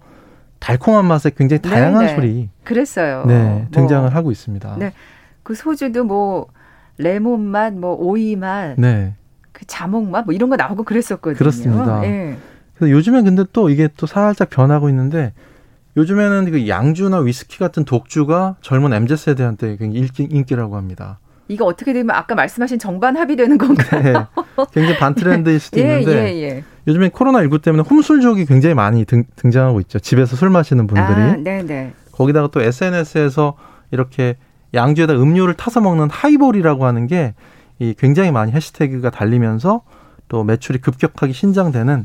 달콤한 0.58 1.04
맛에 1.04 1.30
굉장히 1.30 1.62
다양한 1.62 2.06
네네. 2.06 2.14
술이 2.14 2.48
그랬어요. 2.64 3.24
네, 3.26 3.66
등장을 3.70 4.08
뭐, 4.08 4.16
하고 4.16 4.30
있습니다. 4.30 4.76
네. 4.78 4.92
그 5.42 5.54
소주도 5.54 6.04
뭐 6.04 6.46
레몬 6.98 7.42
맛, 7.42 7.72
뭐 7.74 7.94
오이 7.94 8.36
맛, 8.36 8.74
네. 8.78 9.14
그 9.52 9.64
자몽 9.66 10.10
맛, 10.10 10.24
뭐 10.24 10.34
이런 10.34 10.50
거 10.50 10.56
나오고 10.56 10.84
그랬었거든요. 10.84 11.38
그렇습니다. 11.38 12.00
네. 12.00 12.36
그래서 12.74 12.92
요즘엔 12.92 13.24
근데 13.24 13.44
또 13.52 13.68
이게 13.68 13.88
또 13.96 14.06
살짝 14.06 14.50
변하고 14.50 14.88
있는데 14.88 15.32
요즘에는 15.96 16.50
그 16.50 16.68
양주나 16.68 17.18
위스키 17.18 17.58
같은 17.58 17.84
독주가 17.84 18.56
젊은 18.62 18.92
MZ 18.92 19.16
세대한테 19.16 19.76
굉장히 19.76 20.28
인기 20.30 20.54
라고 20.54 20.76
합니다. 20.76 21.18
이거 21.48 21.64
어떻게 21.64 21.92
되면 21.92 22.14
아까 22.14 22.36
말씀하신 22.36 22.78
정반 22.78 23.16
합의되는 23.16 23.58
건가요? 23.58 24.02
네. 24.02 24.12
굉장히 24.72 24.98
반트렌드일 24.98 25.58
수도 25.58 25.80
예, 25.80 26.00
있는데 26.00 26.34
예, 26.36 26.42
예. 26.42 26.64
요즘에 26.86 27.08
코로나 27.08 27.40
19 27.40 27.60
때문에 27.60 27.82
홈술족이 27.82 28.46
굉장히 28.46 28.74
많이 28.74 29.04
등, 29.04 29.24
등장하고 29.34 29.80
있죠. 29.80 29.98
집에서 29.98 30.36
술 30.36 30.50
마시는 30.50 30.86
분들이. 30.86 31.20
아, 31.20 31.36
네, 31.36 31.64
네. 31.64 31.92
거기다가 32.12 32.48
또 32.52 32.60
SNS에서 32.62 33.56
이렇게 33.90 34.36
양주에다 34.74 35.14
음료를 35.14 35.54
타서 35.54 35.80
먹는 35.80 36.08
하이볼이라고 36.10 36.86
하는 36.86 37.06
게 37.08 37.34
이 37.80 37.94
굉장히 37.98 38.30
많이 38.30 38.52
해시태그가 38.52 39.10
달리면서 39.10 39.80
또 40.28 40.44
매출이 40.44 40.78
급격하게 40.80 41.32
신장되는 41.32 42.04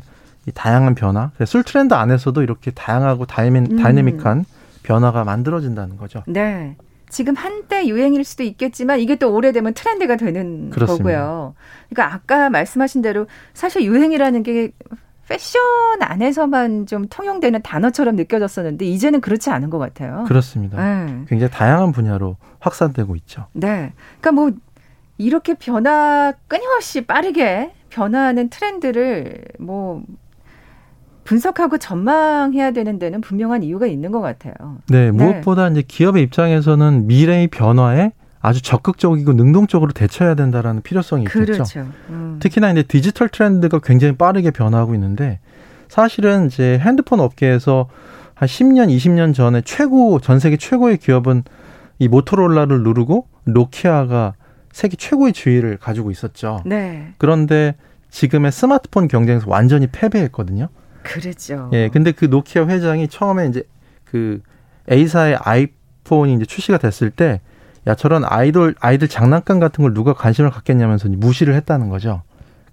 다양한 0.52 0.94
변화, 0.94 1.30
술 1.44 1.62
트렌드 1.62 1.94
안에서도 1.94 2.42
이렇게 2.42 2.70
다양하고 2.70 3.26
다이민, 3.26 3.66
음. 3.72 3.76
다이내믹한 3.82 4.44
변화가 4.82 5.24
만들어진다는 5.24 5.96
거죠. 5.96 6.22
네. 6.26 6.76
지금 7.08 7.34
한때 7.34 7.86
유행일 7.86 8.24
수도 8.24 8.42
있겠지만 8.42 8.98
이게 9.00 9.16
또 9.16 9.32
오래되면 9.32 9.74
트렌드가 9.74 10.16
되는 10.16 10.70
그렇습니다. 10.70 11.04
거고요. 11.04 11.54
그러니까 11.88 12.14
아까 12.14 12.50
말씀하신 12.50 13.02
대로 13.02 13.26
사실 13.54 13.84
유행이라는 13.84 14.42
게 14.42 14.72
패션 15.28 15.60
안에서만 16.00 16.86
좀 16.86 17.06
통용되는 17.08 17.62
단어처럼 17.62 18.16
느껴졌었는데 18.16 18.84
이제는 18.84 19.20
그렇지 19.20 19.50
않은 19.50 19.70
것 19.70 19.78
같아요. 19.78 20.24
그렇습니다. 20.28 20.76
네. 20.76 21.24
굉장히 21.28 21.50
다양한 21.50 21.92
분야로 21.92 22.36
확산되고 22.60 23.16
있죠. 23.16 23.46
네. 23.52 23.92
그러니까 24.20 24.32
뭐 24.32 24.50
이렇게 25.18 25.54
변화 25.54 26.32
끊임없이 26.48 27.06
빠르게 27.06 27.72
변화하는 27.90 28.50
트렌드를 28.50 29.42
뭐 29.58 30.02
분석하고 31.26 31.78
전망해야 31.78 32.70
되는 32.70 32.98
데는 32.98 33.20
분명한 33.20 33.62
이유가 33.62 33.86
있는 33.86 34.12
것 34.12 34.20
같아요. 34.20 34.54
네, 34.88 35.10
네. 35.10 35.10
무엇보다 35.10 35.68
네. 35.68 35.80
이제 35.80 35.86
기업의 35.86 36.22
입장에서는 36.22 37.06
미래의 37.06 37.48
변화에 37.48 38.12
아주 38.40 38.62
적극적이고 38.62 39.32
능동적으로 39.32 39.92
대처해야 39.92 40.36
된다라는 40.36 40.82
필요성이 40.82 41.24
그렇죠. 41.24 41.52
있겠죠. 41.52 41.86
음. 42.10 42.36
특히나 42.40 42.70
이제 42.70 42.82
디지털 42.84 43.28
트렌드가 43.28 43.80
굉장히 43.80 44.14
빠르게 44.14 44.52
변화하고 44.52 44.94
있는데 44.94 45.40
사실은 45.88 46.46
이제 46.46 46.78
핸드폰 46.78 47.20
업계에서 47.20 47.88
한 48.34 48.46
10년, 48.46 48.94
20년 48.94 49.34
전에 49.34 49.62
최고 49.64 50.20
전 50.20 50.38
세계 50.38 50.56
최고의 50.56 50.98
기업은 50.98 51.42
이 51.98 52.08
모토로라를 52.08 52.82
누르고 52.82 53.26
노키아가 53.44 54.34
세계 54.70 54.96
최고의 54.96 55.32
지위를 55.32 55.78
가지고 55.78 56.10
있었죠. 56.10 56.60
네. 56.66 57.14
그런데 57.18 57.74
지금의 58.10 58.52
스마트폰 58.52 59.08
경쟁에서 59.08 59.46
완전히 59.48 59.86
패배했거든요. 59.86 60.68
그랬죠. 61.06 61.70
예, 61.72 61.88
근데 61.88 62.12
그 62.12 62.26
노키아 62.26 62.66
회장이 62.66 63.08
처음에 63.08 63.46
이제 63.48 63.62
그 64.04 64.40
A사의 64.90 65.36
아이폰이 65.40 66.34
이제 66.34 66.44
출시가 66.44 66.78
됐을 66.78 67.10
때, 67.10 67.40
야, 67.86 67.94
저런 67.94 68.24
아이돌, 68.24 68.74
아이들 68.80 69.08
장난감 69.08 69.60
같은 69.60 69.82
걸 69.82 69.94
누가 69.94 70.12
관심을 70.12 70.50
갖겠냐면서 70.50 71.08
무시를 71.08 71.54
했다는 71.54 71.88
거죠. 71.88 72.22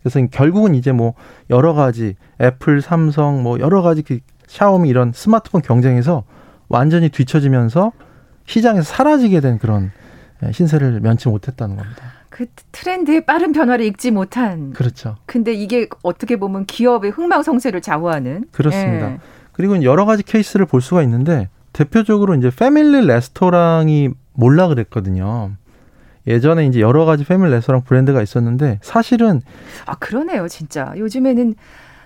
그래서 0.02 0.26
결국은 0.32 0.76
이제 0.76 0.91
뭐 0.91 1.13
여러 1.50 1.74
가지 1.74 2.15
애플, 2.41 2.82
삼성, 2.82 3.41
뭐 3.41 3.60
여러 3.60 3.82
가지 3.82 4.02
그 4.02 4.19
샤오미 4.48 4.89
이런 4.89 5.12
스마트폰 5.13 5.62
경쟁에서 5.62 6.24
완전히 6.67 7.10
뒤처지면서 7.10 7.91
시장에서 8.46 8.84
사라지게 8.84 9.39
된 9.39 9.60
그런 9.60 9.91
예, 10.43 10.52
신세를 10.52 11.00
면치 11.00 11.30
못했다는 11.30 11.78
겁니다. 11.78 12.12
그 12.34 12.48
트렌드의 12.72 13.28
빠른 13.28 13.52
변화를 13.52 13.86
읽지 13.86 14.10
못한. 14.10 14.74
그렇죠. 14.74 15.17
근데 15.28 15.54
이게 15.54 15.88
어떻게 16.02 16.36
보면 16.38 16.65
기업의 16.65 17.12
흥망성쇠를 17.12 17.82
좌우하는. 17.82 18.46
그렇습니다. 18.52 19.12
예. 19.12 19.19
그리고 19.52 19.84
여러 19.84 20.06
가지 20.06 20.24
케이스를 20.24 20.65
볼 20.65 20.82
수가 20.82 21.04
있는데 21.04 21.50
대표적으로 21.74 22.34
이제 22.34 22.50
패밀리 22.50 23.06
레스토랑이 23.06 24.10
몰라 24.34 24.67
그랬거든요. 24.67 25.52
예전에 26.26 26.65
이제 26.65 26.80
여러 26.80 27.06
가지 27.06 27.24
패밀리 27.24 27.52
레스토랑 27.52 27.84
브랜드가 27.84 28.24
있었는데 28.24 28.80
사실은 28.82 29.43
아 29.86 29.93
그러네요, 29.98 30.48
진짜. 30.48 30.91
요즘에는 30.98 31.54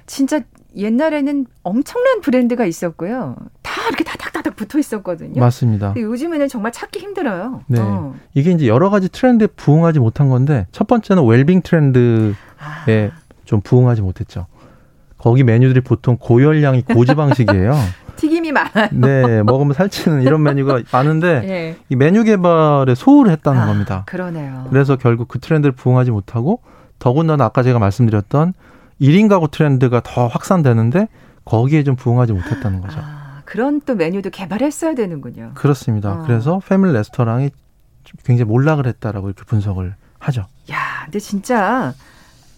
진짜 0.07 0.41
옛날에는 0.77 1.45
엄청난 1.63 2.21
브랜드가 2.21 2.65
있었고요. 2.65 3.35
다 3.63 3.81
이렇게 3.87 4.03
다닥다닥 4.03 4.55
붙어 4.55 4.77
있었거든요. 4.79 5.39
맞습니다. 5.39 5.93
요즘에는 5.97 6.47
정말 6.47 6.71
찾기 6.71 6.99
힘들어요. 6.99 7.61
네. 7.67 7.79
어. 7.79 8.13
이게 8.33 8.51
이제 8.51 8.67
여러 8.67 8.89
가지 8.89 9.09
트렌드에 9.09 9.47
부응하지 9.47 9.99
못한 9.99 10.29
건데 10.29 10.67
첫 10.71 10.87
번째는 10.87 11.25
웰빙 11.25 11.61
트렌드에 11.61 12.33
아. 12.59 13.11
좀 13.45 13.61
부응하지 13.61 14.01
못했죠. 14.01 14.45
거기 15.17 15.43
메뉴들이 15.43 15.81
보통 15.81 16.17
고열량이 16.19 16.83
고지방식이에요. 16.83 17.73
튀김이 18.17 18.51
많아요. 18.51 18.89
네, 18.91 19.43
먹으면 19.43 19.73
살찌는 19.73 20.21
이런 20.23 20.41
메뉴가 20.43 20.81
많은데 20.91 21.39
네. 21.41 21.77
이 21.89 21.95
메뉴 21.95 22.23
개발에 22.23 22.95
소홀을 22.95 23.31
했다는 23.31 23.61
아, 23.61 23.65
겁니다. 23.67 24.03
그러네요. 24.05 24.67
그래서 24.69 24.95
결국 24.95 25.27
그 25.27 25.39
트렌드를 25.39 25.71
부응하지 25.73 26.11
못하고 26.11 26.61
더군다나 26.99 27.45
아까 27.45 27.63
제가 27.63 27.79
말씀드렸던 27.79 28.53
1인 29.01 29.29
가구 29.29 29.49
트렌드가 29.49 30.01
더 30.03 30.27
확산되는데 30.27 31.07
거기에 31.45 31.83
좀 31.83 31.95
부응하지 31.95 32.33
못했다는 32.33 32.81
거죠. 32.81 32.99
아, 32.99 33.41
그런 33.45 33.81
또 33.81 33.95
메뉴도 33.95 34.29
개발했어야 34.31 34.95
되는군요. 34.95 35.51
그렇습니다. 35.55 36.13
어. 36.13 36.23
그래서 36.25 36.59
패밀리 36.67 36.93
레스토랑이 36.93 37.51
굉장히 38.23 38.49
몰락을 38.49 38.87
했다라고 38.87 39.27
이렇게 39.27 39.43
분석을 39.45 39.95
하죠. 40.19 40.45
야, 40.71 41.03
근데 41.05 41.19
진짜 41.19 41.93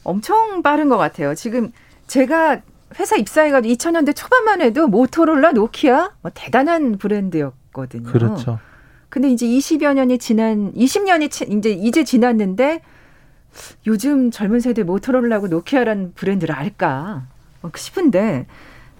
엄청 0.03 0.61
빠른 0.61 0.89
것 0.89 0.97
같아요. 0.97 1.35
지금 1.35 1.71
제가 2.07 2.61
회사 2.99 3.15
입사해가지고 3.15 3.73
2000년대 3.75 4.15
초반만 4.15 4.61
해도 4.61 4.87
모토로라, 4.87 5.51
노키아 5.51 6.11
뭐 6.21 6.31
대단한 6.33 6.97
브랜드였거든요. 6.97 8.11
그렇죠. 8.11 8.59
근데 9.09 9.29
이제 9.29 9.45
20여 9.45 9.93
년이 9.93 10.19
지난 10.19 10.73
20년이 10.73 11.57
이제 11.57 11.69
이제 11.71 12.03
지났는데 12.03 12.81
요즘 13.87 14.31
젊은 14.31 14.59
세대 14.59 14.83
모토로라하고 14.83 15.47
노키아라는 15.47 16.13
브랜드를 16.15 16.55
알까 16.55 17.23
뭐 17.61 17.71
싶은데 17.75 18.45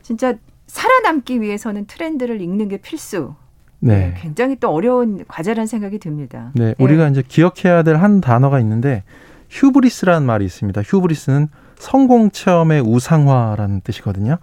진짜 0.02 0.36
살아남기 0.68 1.42
위해서는 1.42 1.86
트렌드를 1.88 2.42
읽는 2.42 2.68
게 2.70 2.78
필수. 2.78 3.34
네. 3.80 3.98
네. 3.98 4.16
굉장히 4.18 4.58
또 4.58 4.70
어려운 4.70 5.24
과제라는 5.28 5.66
생각이 5.68 6.00
듭니다. 6.00 6.52
네, 6.56 6.76
네. 6.78 6.84
우리가 6.84 7.08
이제 7.08 7.24
기억해야 7.26 7.84
될 7.84 7.98
한 8.02 8.20
단어가 8.22 8.60
있는데 8.60 9.04
hubris라는 9.50 10.26
말이 10.28 10.46
있습니다. 10.46 10.82
hubris는 10.82 11.48
성공 11.78 12.30
체험의 12.30 12.82
우상화라는 12.82 13.82
뜻이거든요. 13.82 14.38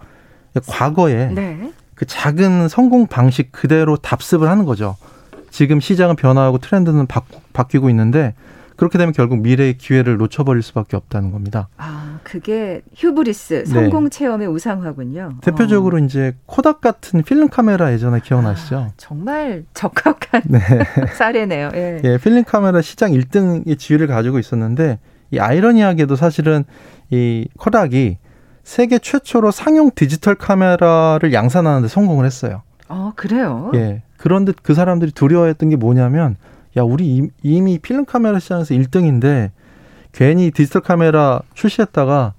과거에 0.67 1.27
네. 1.27 1.71
그 1.93 2.05
작은 2.05 2.67
성공 2.67 3.05
방식 3.07 3.51
그대로 3.51 3.95
답습을 3.95 4.49
하는 4.49 4.65
거죠. 4.65 4.95
지금 5.51 5.79
시장은 5.79 6.15
변화하고 6.15 6.57
트렌드는 6.57 7.05
바, 7.07 7.21
바뀌고 7.53 7.89
있는데 7.91 8.33
그렇게 8.77 8.97
되면 8.99 9.11
결국 9.11 9.39
미래의 9.41 9.77
기회를 9.77 10.17
놓쳐버릴 10.17 10.61
수밖에 10.61 10.95
없다는 10.95 11.31
겁니다. 11.31 11.67
아, 11.77 12.19
그게 12.23 12.81
hubris 12.95 13.63
네. 13.63 13.65
성공 13.65 14.05
네. 14.05 14.09
체험의 14.11 14.47
우상화군요. 14.47 15.37
대표적으로 15.41 15.97
어. 15.97 15.99
이제 15.99 16.35
코닥 16.45 16.79
같은 16.79 17.23
필름 17.23 17.49
카메라 17.49 17.91
예전에 17.91 18.19
기억나시죠? 18.23 18.77
아, 18.77 18.89
정말 18.95 19.65
적합한 19.73 20.43
네. 20.45 20.59
사례네요. 21.17 21.71
예. 21.73 22.01
예, 22.03 22.17
필름 22.19 22.43
카메라 22.43 22.81
시장 22.81 23.11
1등의 23.11 23.79
지위를 23.79 24.05
가지고 24.05 24.37
있었는데 24.37 24.99
이 25.31 25.39
아이러니하게도 25.39 26.15
사실은 26.15 26.63
이 27.09 27.47
코닥이 27.57 28.19
세계 28.63 28.99
최초로 28.99 29.49
상용 29.49 29.89
디지털 29.95 30.35
카메라를 30.35 31.33
양산하는데 31.33 31.87
성공을 31.87 32.25
했어요. 32.25 32.61
아, 32.89 33.11
그래요? 33.15 33.71
예. 33.73 34.03
그런데 34.17 34.53
그 34.61 34.75
사람들이 34.75 35.11
두려워했던 35.11 35.69
게 35.69 35.75
뭐냐면 35.77 36.35
야, 36.77 36.83
우리 36.83 37.29
이미 37.41 37.79
필름 37.79 38.05
카메라 38.05 38.39
시장에서 38.39 38.75
1등인데 38.75 39.49
괜히 40.11 40.51
디지털 40.51 40.83
카메라 40.83 41.41
출시했다가 41.55 42.33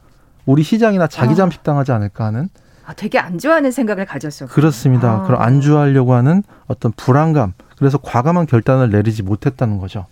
우리 0.47 0.63
시장이나 0.63 1.09
자기 1.09 1.33
아. 1.33 1.35
잠식 1.35 1.63
당하지 1.63 1.93
않을까 1.93 2.25
하는 2.25 2.49
아, 2.87 2.95
되게 2.95 3.19
안좋아하는 3.19 3.71
생각을 3.71 4.07
가졌어 4.07 4.47
그렇습니다. 4.47 5.11
아. 5.11 5.23
그럼 5.25 5.43
안좋아하려고 5.43 6.15
하는 6.15 6.43
어떤 6.69 6.93
불안감, 6.93 7.53
그래서 7.77 7.99
과감한 7.99 8.47
결단을 8.47 8.91
내리지 8.91 9.23
못했다는 9.23 9.79
거죠. 9.79 10.07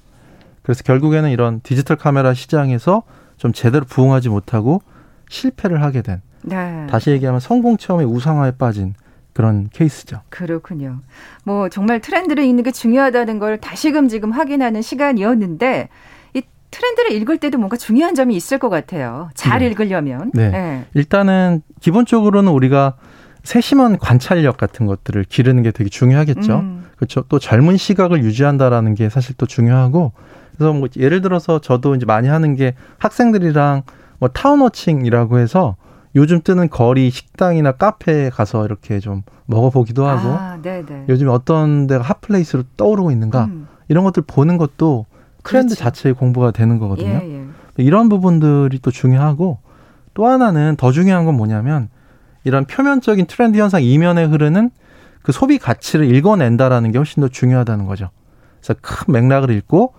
그래서 0.63 0.83
결국에는 0.83 1.31
이런 1.31 1.61
디지털 1.63 1.97
카메라 1.97 2.35
시장에서 2.35 3.05
좀 3.37 3.53
제대로 3.53 3.85
부응하지 3.85 4.29
못하고 4.29 4.83
실패를 5.31 5.83
하게 5.83 6.03
된. 6.03 6.21
네. 6.43 6.87
다시 6.91 7.11
얘기하면 7.11 7.41
성공 7.41 7.77
체험의 7.77 8.07
우상화에 8.07 8.53
빠진 8.53 8.95
그런 9.37 9.69
케이스죠. 9.71 10.23
그렇군요. 10.31 11.01
뭐 11.45 11.69
정말 11.69 12.01
트렌드를 12.01 12.43
읽는 12.43 12.63
게 12.63 12.71
중요하다는 12.71 13.39
걸 13.39 13.59
다시금 13.59 14.09
지금 14.09 14.33
확인하는 14.33 14.81
시간이었는데 14.81 15.91
이 16.33 16.43
트렌드를 16.71 17.13
읽을 17.13 17.37
때도 17.37 17.59
뭔가 17.59 17.77
중요한 17.77 18.15
점이 18.15 18.35
있을 18.35 18.59
것 18.59 18.71
같아요. 18.71 19.29
잘 19.35 19.59
네. 19.59 19.67
읽으려면. 19.67 20.31
네. 20.33 20.49
네. 20.49 20.87
일단은 20.95 21.61
기본적으로는 21.81 22.51
우리가 22.51 22.95
세심한 23.43 23.99
관찰력 23.99 24.57
같은 24.57 24.87
것들을 24.87 25.25
기르는 25.25 25.63
게 25.63 25.71
되게 25.71 25.91
중요하겠죠. 25.91 26.61
음. 26.61 26.87
그렇죠. 26.97 27.23
또 27.29 27.39
젊은 27.39 27.77
시각을 27.77 28.25
유지한다라는 28.25 28.95
게 28.95 29.11
사실 29.11 29.35
또 29.37 29.45
중요하고 29.45 30.13
그래서 30.57 30.73
뭐 30.73 30.89
예를 30.97 31.21
들어서 31.21 31.59
저도 31.59 31.95
이제 31.95 32.07
많이 32.07 32.29
하는 32.29 32.55
게 32.57 32.75
학생들이랑 32.97 33.83
뭐 34.19 34.31
town 34.31 34.56
watching이라고 34.56 35.39
해서 35.41 35.77
요즘 36.17 36.41
뜨는 36.43 36.71
거리 36.71 37.11
식당이나 37.11 37.73
카페에 37.73 38.31
가서 38.31 38.65
이렇게 38.65 38.99
좀 39.01 39.23
먹어보기도 39.45 40.07
하고 40.07 40.29
아, 40.31 40.59
요즘 41.09 41.29
어떤 41.29 41.87
데가 41.87 42.03
핫플레이스로 42.03 42.65
떠오르고 42.77 43.11
있는가 43.11 43.45
음. 43.45 43.69
이런 43.89 44.03
것들 44.03 44.25
보는 44.27 44.57
것도 44.57 45.07
트렌드 45.45 45.75
그렇지. 45.75 45.81
자체의 45.81 46.15
공부가 46.15 46.51
되는 46.51 46.79
거거든요. 46.79 47.21
예, 47.23 47.35
예. 47.35 47.45
이런 47.77 48.09
부분들이 48.09 48.79
또 48.81 48.91
중요하고 48.91 49.59
또 50.15 50.27
하나는 50.27 50.77
더 50.77 50.91
중요한 50.91 51.27
건 51.27 51.37
뭐냐면 51.37 51.91
이런 52.45 52.65
표면적인 52.65 53.27
트렌드 53.27 53.59
현상 53.59 53.83
이면에 53.83 54.25
흐르는 54.25 54.71
그 55.23 55.33
소비 55.33 55.59
가치를 55.59 56.13
읽어낸다라는 56.15 56.93
게 56.93 56.99
훨씬 56.99 57.21
더 57.21 57.29
중요하다는 57.29 57.87
거죠. 57.87 58.11
그래서 58.61 58.75
큰 58.81 59.13
맥락을 59.13 59.51
읽고 59.51 59.93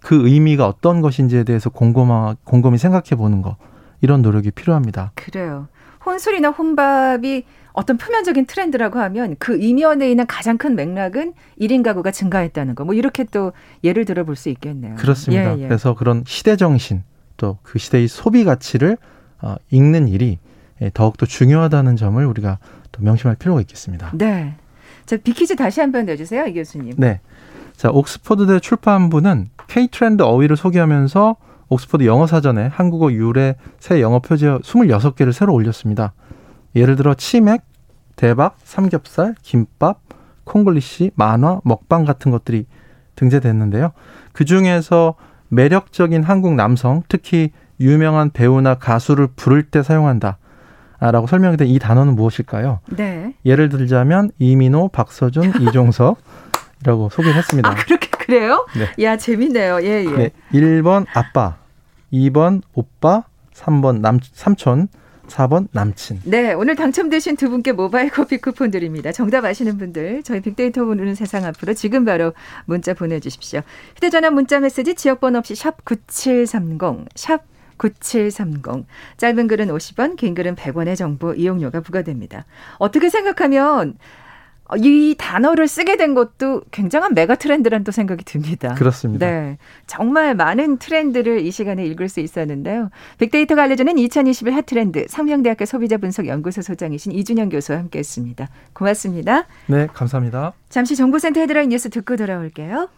그 0.00 0.28
의미가 0.28 0.66
어떤 0.66 1.00
것인지에 1.00 1.44
대해서 1.44 1.70
곰곰하, 1.70 2.36
곰곰이 2.44 2.76
생각해 2.76 3.16
보는 3.16 3.40
거. 3.40 3.56
이런 4.02 4.20
노력이 4.22 4.50
필요합니다. 4.50 5.12
그래요. 5.14 5.68
혼술이나 6.04 6.50
혼밥이 6.50 7.44
어떤 7.72 7.96
표면적인 7.96 8.44
트렌드라고 8.46 8.98
하면 8.98 9.36
그 9.38 9.56
이면에 9.56 10.10
있는 10.10 10.26
가장 10.26 10.58
큰 10.58 10.74
맥락은 10.76 11.32
1인 11.60 11.82
가구가 11.82 12.10
증가했다는 12.10 12.74
거. 12.74 12.84
뭐 12.84 12.94
이렇게 12.94 13.24
또 13.24 13.52
예를 13.82 14.04
들어 14.04 14.24
볼 14.24 14.36
수 14.36 14.48
있겠네요. 14.50 14.96
그렇습니다. 14.96 15.56
예, 15.56 15.62
예. 15.62 15.68
그래서 15.68 15.94
그런 15.94 16.24
시대 16.26 16.56
정신 16.56 17.02
또 17.38 17.58
그 17.62 17.78
시대의 17.78 18.08
소비 18.08 18.44
가치를 18.44 18.98
어, 19.40 19.54
읽는 19.70 20.08
일이 20.08 20.38
예, 20.82 20.90
더욱더 20.92 21.24
중요하다는 21.24 21.96
점을 21.96 22.22
우리가 22.24 22.58
또 22.90 23.02
명심할 23.02 23.36
필요가 23.36 23.60
있겠습니다. 23.62 24.10
네. 24.14 24.54
자, 25.06 25.16
빅퀴즈 25.16 25.56
다시 25.56 25.80
한 25.80 25.92
번 25.92 26.04
내주세요, 26.06 26.44
이 26.46 26.52
교수님. 26.54 26.94
네. 26.98 27.20
자, 27.76 27.90
옥스퍼드대 27.90 28.60
출판부는 28.60 29.48
K 29.68 29.88
트렌드 29.88 30.22
어휘를 30.22 30.56
소개하면서 30.56 31.36
옥스퍼드 31.72 32.04
영어 32.04 32.26
사전에 32.26 32.66
한국어 32.66 33.10
유래 33.12 33.56
새 33.80 34.00
영어 34.02 34.18
표제 34.18 34.46
26개를 34.58 35.32
새로 35.32 35.54
올렸습니다. 35.54 36.12
예를 36.76 36.96
들어 36.96 37.14
치맥, 37.14 37.62
대박, 38.16 38.56
삼겹살, 38.62 39.34
김밥, 39.42 40.00
콩글리시, 40.44 41.12
만화, 41.14 41.60
먹방 41.64 42.04
같은 42.04 42.30
것들이 42.30 42.66
등재됐는데요. 43.16 43.92
그 44.32 44.44
중에서 44.44 45.14
매력적인 45.48 46.22
한국 46.22 46.54
남성, 46.54 47.02
특히 47.08 47.50
유명한 47.80 48.30
배우나 48.30 48.74
가수를 48.74 49.28
부를 49.34 49.62
때 49.64 49.82
사용한다. 49.82 50.38
라고 51.00 51.26
설명이 51.26 51.56
된 51.56 51.66
이 51.68 51.78
단어는 51.80 52.14
무엇일까요? 52.14 52.78
네. 52.96 53.34
예를 53.44 53.68
들자면 53.70 54.30
이민호, 54.38 54.88
박서준, 54.88 55.54
이종석이라고 55.62 57.08
소개를 57.10 57.34
했습니다. 57.34 57.70
아, 57.70 57.74
그렇게 57.74 58.08
그래요? 58.10 58.66
네. 58.76 59.04
야, 59.04 59.16
재밌네요. 59.16 59.82
예, 59.82 60.04
예. 60.04 60.10
네. 60.16 60.30
1번 60.52 61.06
아빠, 61.14 61.56
2번 62.12 62.62
오빠, 62.74 63.24
3번 63.54 64.00
남, 64.00 64.20
삼촌, 64.22 64.88
4번 65.28 65.68
남친. 65.72 66.20
네, 66.24 66.52
오늘 66.52 66.76
당첨되신 66.76 67.36
두 67.36 67.48
분께 67.48 67.72
모바일 67.72 68.10
커피 68.10 68.38
쿠폰 68.38 68.70
드립니다. 68.70 69.12
정답 69.12 69.44
아시는 69.44 69.78
분들 69.78 70.22
저희 70.24 70.40
빅데이터 70.40 70.84
보는 70.84 71.14
세상 71.14 71.44
앞으로 71.44 71.74
지금 71.74 72.04
바로 72.04 72.34
문자 72.66 72.92
보내 72.92 73.20
주십시오. 73.20 73.62
휴대 73.94 74.10
전화 74.10 74.30
문자 74.30 74.60
메시지 74.60 74.94
지역 74.94 75.20
번호 75.20 75.38
없이 75.38 75.54
샵 75.54 75.84
9730, 75.84 77.06
샵 77.14 77.44
9730. 77.78 78.86
짧은 79.16 79.48
글은 79.48 79.68
50원, 79.68 80.16
긴 80.16 80.34
글은 80.34 80.54
100원의 80.56 80.96
정보 80.96 81.32
이용료가 81.32 81.80
부과됩니다. 81.80 82.44
어떻게 82.78 83.08
생각하면 83.08 83.90
어, 83.90 83.94
이 84.78 85.14
단어를 85.18 85.68
쓰게 85.68 85.96
된 85.96 86.14
것도 86.14 86.62
굉장한 86.70 87.14
메가 87.14 87.34
트렌드란 87.34 87.84
또 87.84 87.92
생각이 87.92 88.24
듭니다. 88.24 88.74
그렇습니다. 88.74 89.26
네. 89.26 89.58
정말 89.86 90.34
많은 90.34 90.78
트렌드를 90.78 91.40
이 91.40 91.50
시간에 91.50 91.84
읽을 91.86 92.08
수 92.08 92.20
있었는데요. 92.20 92.90
빅데이터가 93.18 93.62
알려주는 93.64 93.98
2021 93.98 94.54
핫트렌드 94.54 95.06
상명대학교 95.08 95.64
소비자분석연구소 95.66 96.62
소장이신 96.62 97.12
이준영 97.12 97.48
교수와 97.50 97.78
함께 97.78 97.98
했습니다. 97.98 98.48
고맙습니다. 98.72 99.46
네, 99.66 99.86
감사합니다. 99.92 100.52
잠시 100.68 100.96
정보센터 100.96 101.40
헤드라인 101.40 101.70
뉴스 101.70 101.90
듣고 101.90 102.16
돌아올게요. 102.16 102.88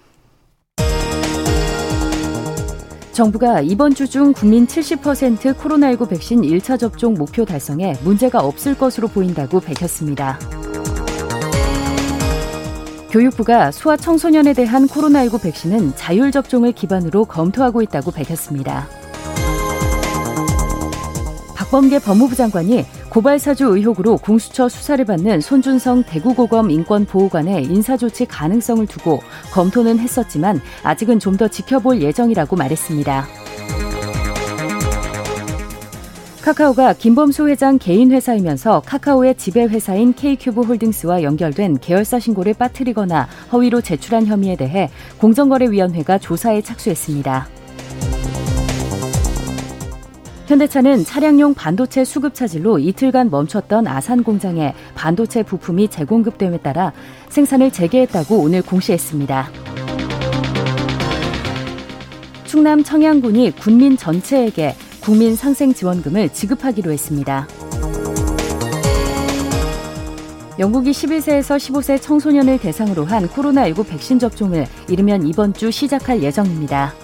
정부가 3.12 3.60
이번 3.60 3.94
주 3.94 4.08
중 4.08 4.32
국민 4.32 4.66
70% 4.66 5.54
코로나19 5.54 6.08
백신 6.10 6.42
1차 6.42 6.78
접종 6.78 7.14
목표 7.14 7.44
달성에 7.44 7.94
문제가 8.02 8.40
없을 8.40 8.76
것으로 8.76 9.06
보인다고 9.08 9.60
밝혔습니다. 9.60 10.36
교육부가 13.14 13.70
소아 13.70 13.96
청소년에 13.96 14.54
대한 14.54 14.88
코로나19 14.88 15.40
백신은 15.40 15.94
자율 15.94 16.32
접종을 16.32 16.72
기반으로 16.72 17.26
검토하고 17.26 17.80
있다고 17.80 18.10
밝혔습니다. 18.10 18.88
박범계 21.54 22.00
법무부 22.00 22.34
장관이 22.34 22.84
고발사주 23.10 23.66
의혹으로 23.66 24.16
공수처 24.16 24.68
수사를 24.68 25.04
받는 25.04 25.40
손준성 25.40 26.02
대구고검 26.02 26.72
인권보호관의 26.72 27.66
인사조치 27.66 28.26
가능성을 28.26 28.84
두고 28.88 29.20
검토는 29.52 30.00
했었지만 30.00 30.60
아직은 30.82 31.20
좀 31.20 31.36
더 31.36 31.46
지켜볼 31.46 32.02
예정이라고 32.02 32.56
말했습니다. 32.56 33.43
카카오가 36.44 36.92
김범수 36.92 37.48
회장 37.48 37.78
개인 37.78 38.12
회사이면서 38.12 38.82
카카오의 38.84 39.36
지배 39.36 39.64
회사인 39.64 40.12
K큐브 40.12 40.60
홀딩스와 40.60 41.22
연결된 41.22 41.78
계열사 41.78 42.18
신고를 42.18 42.52
빠뜨리거나 42.52 43.26
허위로 43.50 43.80
제출한 43.80 44.26
혐의에 44.26 44.54
대해 44.54 44.90
공정거래위원회가 45.16 46.18
조사에 46.18 46.60
착수했습니다. 46.60 47.48
현대차는 50.46 51.06
차량용 51.06 51.54
반도체 51.54 52.04
수급 52.04 52.34
차질로 52.34 52.78
이틀간 52.78 53.30
멈췄던 53.30 53.86
아산 53.86 54.22
공장에 54.22 54.74
반도체 54.94 55.42
부품이 55.42 55.88
재공급됨에 55.88 56.58
따라 56.58 56.92
생산을 57.30 57.70
재개했다고 57.70 58.36
오늘 58.36 58.60
공시했습니다. 58.60 59.48
충남 62.44 62.84
청양군이 62.84 63.52
군민 63.52 63.96
전체에게 63.96 64.74
국민 65.04 65.36
상생 65.36 65.74
지원금을 65.74 66.30
지급하기로 66.30 66.90
했습니다. 66.90 67.46
영국이 70.58 70.92
11세에서 70.92 71.58
15세 71.58 72.00
청소년을 72.00 72.58
대상으로 72.58 73.04
한 73.04 73.28
코로나19 73.28 73.86
백신 73.86 74.18
접종을 74.18 74.66
이르면 74.88 75.26
이번 75.26 75.52
주 75.52 75.70
시작할 75.70 76.22
예정입니다. 76.22 76.94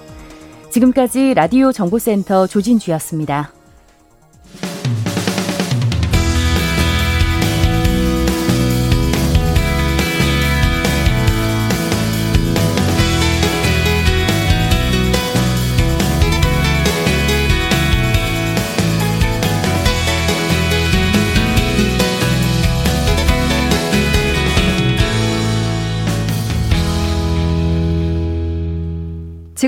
지금까지 0.71 1.35
라디오 1.35 1.73
정보센터 1.73 2.47
조진주였습니다. 2.47 3.53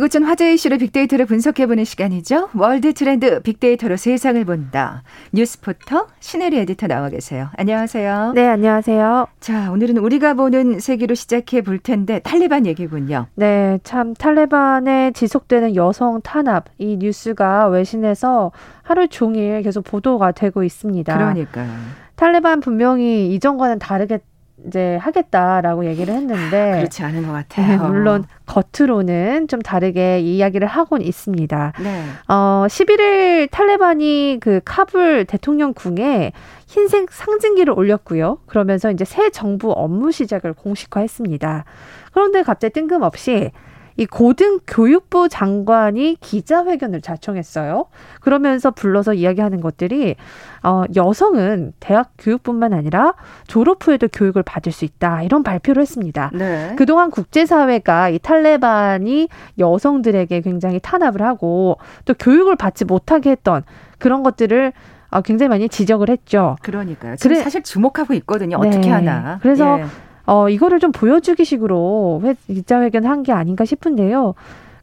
지구촌 0.02 0.24
화제 0.24 0.52
이슈를 0.52 0.78
빅데이터로 0.78 1.26
분석해보는 1.26 1.84
시간이죠. 1.84 2.48
월드 2.56 2.92
트렌드 2.92 3.40
빅데이터로 3.40 3.96
세상을 3.96 4.44
본다. 4.44 5.04
뉴스포터 5.32 6.08
신혜리 6.18 6.58
에디터 6.58 6.88
나와 6.88 7.08
계세요. 7.08 7.50
안녕하세요. 7.56 8.32
네, 8.34 8.48
안녕하세요. 8.48 9.28
자, 9.38 9.70
오늘은 9.70 9.98
우리가 9.98 10.34
보는 10.34 10.80
세계로 10.80 11.14
시작해 11.14 11.62
볼 11.62 11.78
텐데 11.78 12.18
탈레반 12.18 12.66
얘기군요. 12.66 13.26
네, 13.36 13.78
참 13.84 14.12
탈레반의 14.14 15.12
지속되는 15.12 15.76
여성 15.76 16.20
탄압 16.22 16.64
이 16.78 16.96
뉴스가 16.96 17.68
외신에서 17.68 18.50
하루 18.82 19.06
종일 19.06 19.62
계속 19.62 19.84
보도가 19.84 20.32
되고 20.32 20.64
있습니다. 20.64 21.16
그러니까요. 21.16 21.70
탈레반 22.16 22.58
분명히 22.58 23.32
이전과는 23.34 23.78
다르게 23.78 24.18
이제 24.66 24.96
하겠다라고 24.96 25.86
얘기를 25.86 26.14
했는데 26.14 26.72
그렇지 26.76 27.02
않은 27.02 27.26
것 27.26 27.32
같아요. 27.32 27.66
네, 27.66 27.76
물론 27.88 28.24
겉으로는 28.46 29.48
좀 29.48 29.60
다르게 29.60 30.20
이야기를 30.20 30.66
하곤 30.66 31.02
있습니다. 31.02 31.72
네. 31.82 32.04
어, 32.28 32.66
11일 32.68 33.48
탈레반이 33.50 34.38
그 34.40 34.60
카불 34.64 35.24
대통령궁에 35.26 36.32
흰색 36.66 37.12
상징기를 37.12 37.72
올렸고요. 37.76 38.38
그러면서 38.46 38.90
이제 38.90 39.04
새 39.04 39.30
정부 39.30 39.72
업무 39.72 40.10
시작을 40.12 40.54
공식화했습니다. 40.54 41.64
그런데 42.12 42.42
갑자기 42.42 42.72
뜬금없이 42.72 43.50
이 43.96 44.06
고등교육부 44.06 45.28
장관이 45.28 46.16
기자회견을 46.20 47.00
자청했어요. 47.02 47.86
그러면서 48.20 48.70
불러서 48.70 49.14
이야기하는 49.14 49.60
것들이 49.60 50.16
어, 50.62 50.84
여성은 50.94 51.72
대학 51.80 52.12
교육뿐만 52.18 52.72
아니라 52.72 53.14
졸업 53.46 53.86
후에도 53.86 54.08
교육을 54.08 54.42
받을 54.42 54.72
수 54.72 54.84
있다 54.84 55.22
이런 55.22 55.42
발표를 55.42 55.82
했습니다. 55.82 56.30
네. 56.34 56.74
그동안 56.76 57.10
국제사회가 57.10 58.08
이 58.10 58.18
탈레반이 58.18 59.28
여성들에게 59.58 60.40
굉장히 60.40 60.78
탄압을 60.80 61.22
하고 61.22 61.78
또 62.04 62.14
교육을 62.14 62.56
받지 62.56 62.84
못하게 62.84 63.30
했던 63.30 63.62
그런 63.98 64.22
것들을 64.22 64.72
어, 65.10 65.20
굉장히 65.20 65.48
많이 65.50 65.68
지적을 65.68 66.08
했죠. 66.08 66.56
그러니까요. 66.62 67.16
지금 67.16 67.34
그래- 67.34 67.42
사실 67.44 67.62
주목하고 67.62 68.14
있거든요. 68.14 68.58
네. 68.62 68.68
어떻게 68.68 68.88
하나. 68.88 69.38
그래서 69.42 69.80
예. 69.80 69.84
어, 70.26 70.48
이거를 70.48 70.78
좀 70.80 70.92
보여주기 70.92 71.44
식으로 71.44 72.20
회, 72.24 72.34
기자회견 72.46 73.04
한 73.06 73.22
게 73.22 73.32
아닌가 73.32 73.64
싶은데요. 73.64 74.34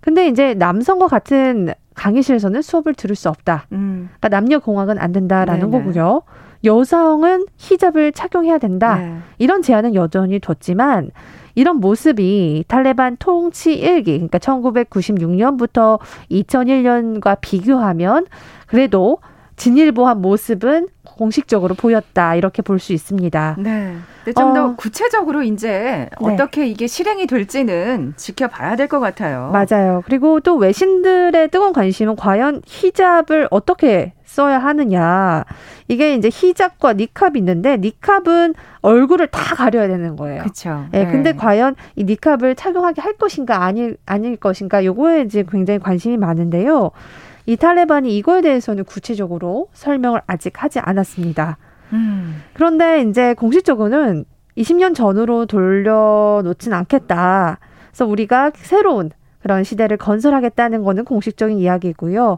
근데 0.01 0.27
이제 0.27 0.53
남성과 0.53 1.07
같은 1.07 1.73
강의실에서는 1.93 2.61
수업을 2.61 2.93
들을 2.93 3.15
수 3.15 3.27
없다. 3.29 3.65
음. 3.73 4.09
그러니까 4.19 4.29
남녀 4.29 4.59
공학은 4.59 4.97
안 4.97 5.11
된다라는 5.11 5.69
네네. 5.69 5.83
거고요. 5.83 6.21
여성은 6.63 7.45
히잡을 7.57 8.11
착용해야 8.13 8.57
된다. 8.57 8.95
네. 8.97 9.17
이런 9.37 9.61
제한은 9.61 9.95
여전히 9.95 10.39
뒀지만 10.39 11.11
이런 11.55 11.77
모습이 11.77 12.63
탈레반 12.67 13.17
통치 13.17 13.73
일기 13.73 14.11
그러니까 14.13 14.37
1996년부터 14.39 15.99
2001년과 16.31 17.37
비교하면 17.41 18.25
그래도 18.67 19.17
진일보한 19.55 20.21
모습은 20.21 20.87
공식적으로 21.19 21.75
보였다 21.75 22.35
이렇게 22.35 22.61
볼 22.61 22.79
수 22.79 22.93
있습니다. 22.93 23.57
네. 23.59 23.95
근데 24.23 24.33
좀더 24.39 24.65
어. 24.67 24.75
구체적으로 24.77 25.43
이제 25.43 26.07
네. 26.21 26.33
어떻게 26.33 26.65
이게 26.67 26.87
실행이 26.87 27.27
될지는 27.27 28.13
지켜봐야 28.15 28.77
될 28.77 28.87
것 28.87 28.99
같아요. 29.01 29.51
맞아요. 29.51 30.01
그리고 30.05 30.39
또 30.39 30.55
외신들의 30.55 31.49
뜨거운 31.49 31.73
관심은 31.73 32.15
과연 32.15 32.61
히잡을 32.65 33.49
어떻게 33.51 34.13
써야 34.23 34.59
하느냐. 34.59 35.43
이게 35.89 36.13
이제 36.15 36.29
히잡과 36.31 36.93
니캅이 36.93 37.33
있는데 37.37 37.77
니캅은 37.77 38.53
얼굴을 38.81 39.27
다 39.27 39.55
가려야 39.55 39.87
되는 39.87 40.15
거예요. 40.15 40.43
그렇죠. 40.43 40.85
예, 40.93 41.05
근데 41.05 41.33
과연 41.33 41.75
이 41.95 42.03
니캅을 42.05 42.55
착용하게 42.55 43.01
할 43.01 43.13
것인가 43.17 43.63
아닐 43.63 43.97
아닐 44.05 44.37
것인가 44.37 44.85
요거에 44.85 45.23
이제 45.23 45.43
굉장히 45.51 45.79
관심이 45.79 46.15
많은데요. 46.17 46.91
이 47.49 47.57
탈레반이 47.57 48.15
이거에 48.15 48.41
대해서는 48.41 48.83
구체적으로 48.83 49.69
설명을 49.73 50.21
아직 50.27 50.61
하지 50.61 50.77
않았습니다. 50.77 51.57
음. 51.93 52.43
그런데 52.53 53.01
이제 53.01 53.33
공식적으로는 53.33 54.25
20년 54.55 54.93
전으로 54.93 55.47
돌려놓진 55.47 56.73
않겠다. 56.73 57.57
그래서 57.87 58.05
우리가 58.05 58.51
새로운 58.53 59.09
그런 59.41 59.63
시대를 59.63 59.97
건설하겠다는 59.97 60.83
거는 60.83 61.05
공식적인 61.05 61.57
이야기고요. 61.57 62.37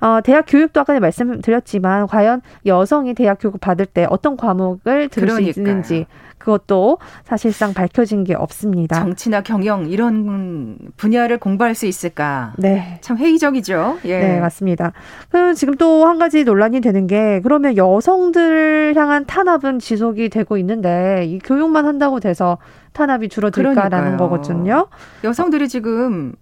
어, 0.00 0.20
대학 0.22 0.44
교육도 0.48 0.80
아까 0.80 0.98
말씀드렸지만 0.98 2.06
과연 2.06 2.42
여성이 2.66 3.14
대학 3.14 3.38
교육 3.40 3.60
받을 3.60 3.86
때 3.86 4.06
어떤 4.10 4.36
과목을 4.36 5.08
들을 5.08 5.28
그러니까요. 5.28 5.52
수 5.52 5.60
있는지 5.60 6.06
그것도 6.38 6.96
사실상 7.24 7.74
밝혀진 7.74 8.24
게 8.24 8.34
없습니다. 8.34 8.98
정치나 9.00 9.42
경영 9.42 9.86
이런 9.90 10.78
분야를 10.96 11.36
공부할 11.36 11.74
수 11.74 11.84
있을까? 11.84 12.54
네. 12.56 12.96
참 13.02 13.18
회의적이죠. 13.18 13.98
예. 14.06 14.18
네, 14.20 14.40
맞습니다. 14.40 14.92
그럼 15.28 15.52
지금 15.54 15.74
또 15.76 16.06
한 16.06 16.18
가지 16.18 16.44
논란이 16.44 16.80
되는 16.80 17.06
게 17.06 17.40
그러면 17.42 17.76
여성들 17.76 18.94
향한 18.96 19.26
탄압은 19.26 19.80
지속이 19.80 20.30
되고 20.30 20.56
있는데 20.56 21.24
이 21.26 21.38
교육만 21.40 21.84
한다고 21.84 22.20
돼서 22.20 22.56
탄압이 22.94 23.28
줄어들까라는 23.28 24.16
그러니까요. 24.16 24.16
거거든요. 24.16 24.86
여성들이 25.22 25.68
지금 25.68 26.32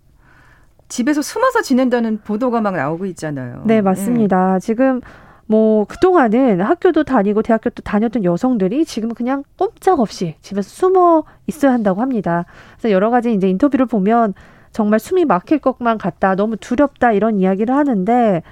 집에서 0.89 1.23
숨어서 1.23 1.63
지낸다는 1.63 2.21
보도가 2.25 2.61
막 2.61 2.75
나오고 2.75 3.07
있잖아요. 3.07 3.63
네, 3.65 3.81
맞습니다. 3.81 4.59
지금 4.59 5.01
뭐 5.47 5.85
그동안은 5.87 6.61
학교도 6.61 7.05
다니고 7.05 7.43
대학교도 7.43 7.83
다녔던 7.83 8.25
여성들이 8.25 8.85
지금 8.85 9.15
그냥 9.15 9.45
꼼짝없이 9.57 10.35
집에서 10.43 10.69
숨어 10.69 11.25
있어야 11.47 11.73
한다고 11.73 12.03
합니다. 12.03 12.45
그래서 12.79 12.93
여러 12.93 13.11
가지 13.11 13.33
이제 13.33 13.49
인터뷰를 13.49 13.87
보면 13.87 14.35
정말 14.73 15.01
숨이 15.01 15.25
막힐 15.25 15.59
것만 15.59 15.97
같다, 15.99 16.35
너무 16.35 16.57
두렵다 16.57 17.13
이런 17.13 17.39
이야기를 17.39 17.75
하는데 17.75 18.43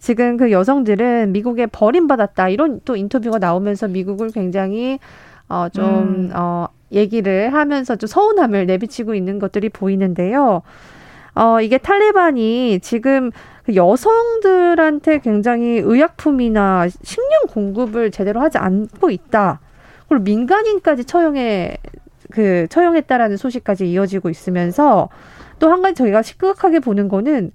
지금 0.00 0.36
그 0.36 0.50
여성들은 0.50 1.32
미국에 1.32 1.66
버림받았다 1.66 2.48
이런 2.48 2.80
또 2.84 2.96
인터뷰가 2.96 3.38
나오면서 3.38 3.86
미국을 3.86 4.30
굉장히 4.30 4.98
어좀 5.48 5.84
음. 5.84 6.30
어, 6.34 6.66
얘기를 6.90 7.52
하면서 7.52 7.94
좀 7.96 8.06
서운함을 8.08 8.66
내비치고 8.66 9.14
있는 9.14 9.38
것들이 9.38 9.68
보이는데요. 9.68 10.62
어, 11.34 11.60
이게 11.60 11.78
탈레반이 11.78 12.80
지금 12.80 13.30
그 13.64 13.74
여성들한테 13.76 15.18
굉장히 15.20 15.78
의약품이나 15.78 16.88
식량 17.02 17.42
공급을 17.48 18.10
제대로 18.10 18.40
하지 18.40 18.58
않고 18.58 19.10
있다. 19.10 19.60
그리고 20.08 20.24
민간인까지 20.24 21.04
처형해 21.04 21.76
그 22.30 22.66
처형했다라는 22.68 23.36
소식까지 23.36 23.90
이어지고 23.90 24.30
있으면서 24.30 25.08
또 25.58 25.70
한 25.70 25.82
가지 25.82 25.94
저희가 25.94 26.22
시끄럽게 26.22 26.80
보는 26.80 27.08
거는 27.08 27.52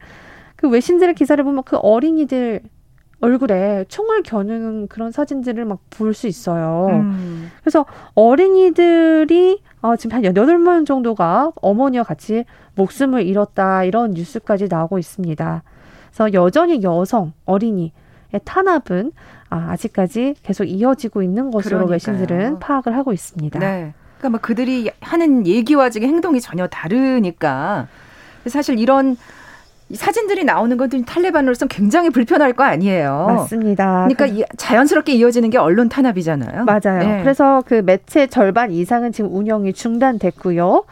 그 0.56 0.70
외신들의 0.70 1.16
기사를 1.16 1.44
보면 1.44 1.64
그 1.64 1.78
어린이들 1.78 2.62
얼굴에 3.22 3.86
총을 3.88 4.24
겨누는 4.24 4.88
그런 4.88 5.12
사진들을 5.12 5.66
막 5.66 5.80
볼 5.90 6.14
수 6.14 6.28
있어요. 6.28 6.88
음. 6.92 7.50
그래서 7.62 7.86
어린이들이 8.14 9.62
어, 9.82 9.96
지금 9.96 10.16
한 10.16 10.24
여덟 10.24 10.58
명 10.60 10.86
정도가 10.86 11.52
어머니와 11.62 12.04
같이 12.04 12.46
목숨을 12.76 13.24
잃었다 13.26 13.84
이런 13.84 14.12
뉴스까지 14.12 14.68
나오고 14.70 15.00
있습니다. 15.00 15.64
그래서 16.12 16.34
여전히 16.34 16.82
여성 16.84 17.34
어린이의 17.46 17.92
탄압은 18.44 19.12
아, 19.50 19.68
아직까지 19.72 20.36
계속 20.44 20.66
이어지고 20.66 21.22
있는 21.22 21.52
것으로 21.52 21.86
그러니까요. 21.86 21.92
외신들은 21.94 22.60
파악을 22.60 22.96
하고 22.96 23.14
있습니다. 23.14 23.60
네. 23.60 23.94
그러니까 24.18 24.30
뭐 24.30 24.40
그들이 24.42 24.90
하는 25.02 25.46
얘기와 25.46 25.90
지금 25.90 26.08
행동이 26.10 26.42
전혀 26.42 26.68
다르니까 26.68 27.88
사실 28.48 28.80
이런 28.80 29.18
이 29.90 29.96
사진들이 29.96 30.44
나오는 30.46 30.76
것들이 30.78 31.04
탈레반으로서 31.06 31.68
굉장히 31.68 32.10
불편할 32.10 32.54
거 32.54 32.64
아니에요. 32.64 33.26
맞습니다. 33.28 34.08
그러니까 34.08 34.26
이- 34.26 34.44
자연스럽게 34.58 35.14
이어지는 35.14 35.52
게 35.52 35.58
언론 35.60 35.90
탄압이잖아요. 35.90 36.66
맞아요. 36.66 37.00
네. 37.00 37.22
그래서 37.22 37.62
그 37.68 37.76
매체 37.86 38.26
절반 38.28 38.72
이상은 38.72 39.12
지금 39.12 39.36
운영이 39.36 39.74
중단됐고요. 39.74 40.86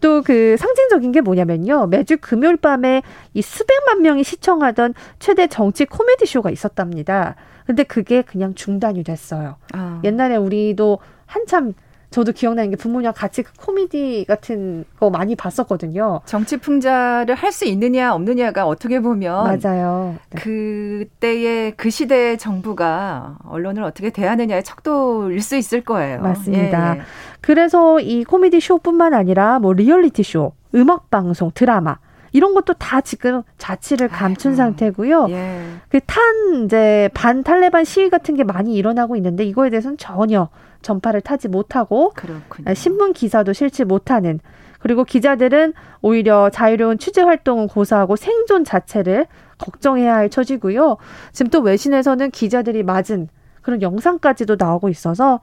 또 0.00 0.22
그 0.24 0.56
상징적인 0.58 1.10
게 1.12 1.20
뭐냐면요. 1.20 1.88
매주 1.88 2.16
금요일 2.20 2.56
밤에 2.56 3.02
이 3.34 3.42
수백만 3.42 4.00
명이 4.02 4.22
시청하던 4.22 4.94
최대 5.18 5.48
정치 5.48 5.84
코미디 5.86 6.24
쇼가 6.24 6.50
있었답니다. 6.50 7.34
근데 7.66 7.82
그게 7.82 8.22
그냥 8.22 8.54
중단이 8.54 9.02
됐어요. 9.04 9.56
아. 9.74 10.00
옛날에 10.04 10.36
우리도 10.36 11.00
한참 11.26 11.74
저도 12.10 12.32
기억나는 12.32 12.70
게 12.70 12.76
부모님과 12.76 13.12
같이 13.12 13.42
그 13.42 13.52
코미디 13.58 14.24
같은 14.26 14.84
거 14.98 15.10
많이 15.10 15.36
봤었거든요. 15.36 16.20
정치 16.24 16.56
풍자를 16.56 17.34
할 17.34 17.52
수 17.52 17.64
있느냐 17.66 18.14
없느냐가 18.14 18.66
어떻게 18.66 19.00
보면 19.00 19.58
맞아요. 19.62 20.16
네. 20.30 20.40
그때의 20.40 21.72
그 21.76 21.90
시대의 21.90 22.38
정부가 22.38 23.36
언론을 23.48 23.82
어떻게 23.82 24.10
대하느냐의 24.10 24.62
척도일 24.62 25.40
수 25.42 25.56
있을 25.56 25.80
거예요. 25.82 26.20
맞습니다. 26.20 26.94
예, 26.96 26.98
예. 27.00 27.02
그래서 27.40 28.00
이 28.00 28.24
코미디 28.24 28.60
쇼뿐만 28.60 29.14
아니라 29.14 29.58
뭐 29.58 29.72
리얼리티 29.72 30.22
쇼, 30.22 30.52
음악 30.74 31.10
방송, 31.10 31.50
드라마 31.54 31.98
이런 32.32 32.54
것도 32.54 32.74
다 32.74 33.00
지금 33.00 33.42
자취를 33.56 34.08
감춘 34.08 34.50
아이고. 34.52 34.56
상태고요. 34.56 35.26
예. 35.30 35.60
그탄 35.88 36.64
이제 36.64 37.08
반 37.14 37.42
탈레반 37.42 37.84
시위 37.84 38.10
같은 38.10 38.36
게 38.36 38.44
많이 38.44 38.74
일어나고 38.74 39.16
있는데 39.16 39.44
이거에 39.44 39.70
대해서는 39.70 39.96
전혀 39.96 40.48
전파를 40.82 41.20
타지 41.20 41.48
못하고 41.48 42.10
그렇군요. 42.14 42.72
신문 42.74 43.12
기사도 43.12 43.52
실지 43.52 43.84
못하는 43.84 44.40
그리고 44.78 45.04
기자들은 45.04 45.72
오히려 46.02 46.50
자유로운 46.50 46.98
취재 46.98 47.22
활동은 47.22 47.68
고사하고 47.68 48.16
생존 48.16 48.64
자체를 48.64 49.26
걱정해야 49.58 50.14
할 50.14 50.30
처지고요. 50.30 50.96
지금 51.32 51.50
또 51.50 51.60
외신에서는 51.60 52.30
기자들이 52.30 52.84
맞은 52.84 53.28
그런 53.62 53.82
영상까지도 53.82 54.56
나오고 54.58 54.88
있어서 54.88 55.40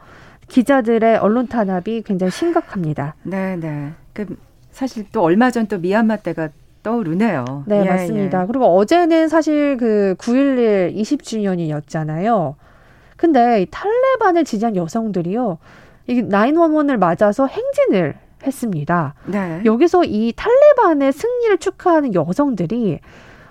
기자들의 0.48 1.18
언론 1.18 1.48
탄압이 1.48 2.04
굉장히 2.04 2.32
심각합니다. 2.32 3.16
네, 3.24 3.58
네. 3.58 3.92
그 4.14 4.38
사실 4.72 5.06
또 5.12 5.22
얼마 5.22 5.52
전 5.52 5.68
또 5.68 5.78
미얀마 5.80 6.18
때가 6.18 6.50
떠오르네요. 6.84 7.64
네, 7.66 7.82
예, 7.82 7.90
맞습니다. 7.90 8.44
예. 8.44 8.46
그리고 8.48 8.66
어제는 8.78 9.28
사실 9.28 9.76
그 9.78 10.16
9.11 10.20 10.96
20주년이었잖아요. 10.96 12.56
근데 13.26 13.64
이 13.64 13.68
탈레반을 13.72 14.44
지지한 14.44 14.76
여성들이요. 14.76 15.58
이 16.06 16.22
911을 16.22 16.98
맞아서 16.98 17.48
행진을 17.48 18.14
했습니다. 18.46 19.16
네. 19.26 19.64
여기서 19.66 20.04
이 20.04 20.32
탈레반의 20.36 21.12
승리를 21.12 21.58
축하하는 21.58 22.14
여성들이 22.14 23.00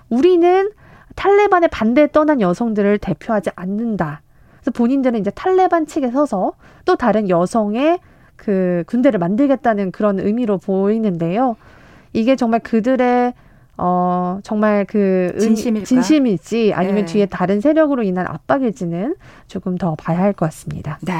우리는 0.07 0.71
탈레반에 1.15 1.67
반대에 1.67 2.07
떠난 2.13 2.39
여성들을 2.39 2.99
대표하지 2.99 3.49
않는다. 3.57 4.21
그래서 4.61 4.71
본인들은 4.71 5.19
이제 5.19 5.29
탈레반 5.31 5.87
측에 5.87 6.09
서서 6.09 6.53
또 6.85 6.95
다른 6.95 7.27
여성의 7.27 7.99
그 8.37 8.85
군대를 8.87 9.19
만들겠다는 9.19 9.91
그런 9.91 10.21
의미로 10.21 10.57
보이는데요. 10.57 11.57
이게 12.13 12.37
정말 12.37 12.61
그들의 12.61 13.33
어 13.77 14.39
정말 14.43 14.85
그 14.85 15.31
의- 15.35 15.39
진심일까? 15.41 15.85
진심일지 15.85 16.71
아니면 16.73 16.95
네. 16.97 17.05
뒤에 17.05 17.25
다른 17.25 17.59
세력으로 17.61 18.03
인한 18.03 18.25
압박일지는 18.27 19.15
조금 19.47 19.77
더 19.77 19.95
봐야 19.95 20.19
할 20.19 20.33
것 20.33 20.45
같습니다. 20.47 20.97
네. 21.01 21.13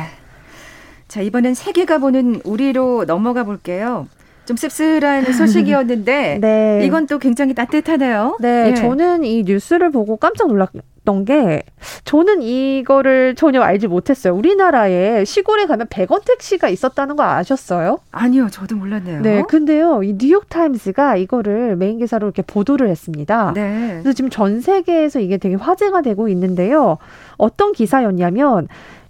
자, 1.08 1.22
이번엔 1.22 1.54
세계가 1.54 2.00
보는 2.00 2.42
우리로 2.44 3.06
넘어가 3.06 3.44
볼게요. 3.44 4.08
좀 4.46 4.56
씁쓸한 4.58 5.34
소식이었는데 5.34 6.40
네. 6.42 6.82
이건 6.84 7.08
또 7.08 7.20
굉장히 7.20 7.54
따뜻하네요. 7.54 8.38
네, 8.40 8.70
예. 8.70 8.74
저는 8.76 9.24
이 9.24 9.44
뉴스를 9.44 9.92
보고 9.92 10.18
깜짝 10.18 10.48
놀랐던 10.48 11.26
게 11.26 11.64
저는 12.04 12.42
이거를 12.42 13.36
전혀 13.36 13.62
알지 13.62 13.88
못했어요. 13.88 14.34
우리나라에 14.36 15.26
시골에 15.26 15.66
가면 15.66 15.88
100원 15.88 16.24
택시가 16.26 16.70
있었다는 16.70 17.16
거 17.16 17.24
아셨어요? 17.24 17.98
아니요, 18.12 18.48
저도 18.52 18.76
몰랐네요. 18.76 19.22
네, 19.22 19.44
근데요. 19.48 20.04
이 20.04 20.16
뉴욕 20.18 20.48
타임즈가 20.50 21.18
이거를 21.18 21.76
메인 21.76 21.98
기사로 21.98 22.28
이렇게 22.28 22.42
보도를 22.42 22.90
했습니다. 22.90 23.54
네. 23.56 24.00
그래서 24.02 24.14
지금 24.14 24.30
전 24.30 24.62
세계에서 24.62 25.20
이게 25.20 25.38
되게 25.38 25.56
화제가 25.56 26.02
되고 26.02 26.28
있는데요. 26.30 26.98
어떤 27.38 27.74
기사였냐면 27.74 28.68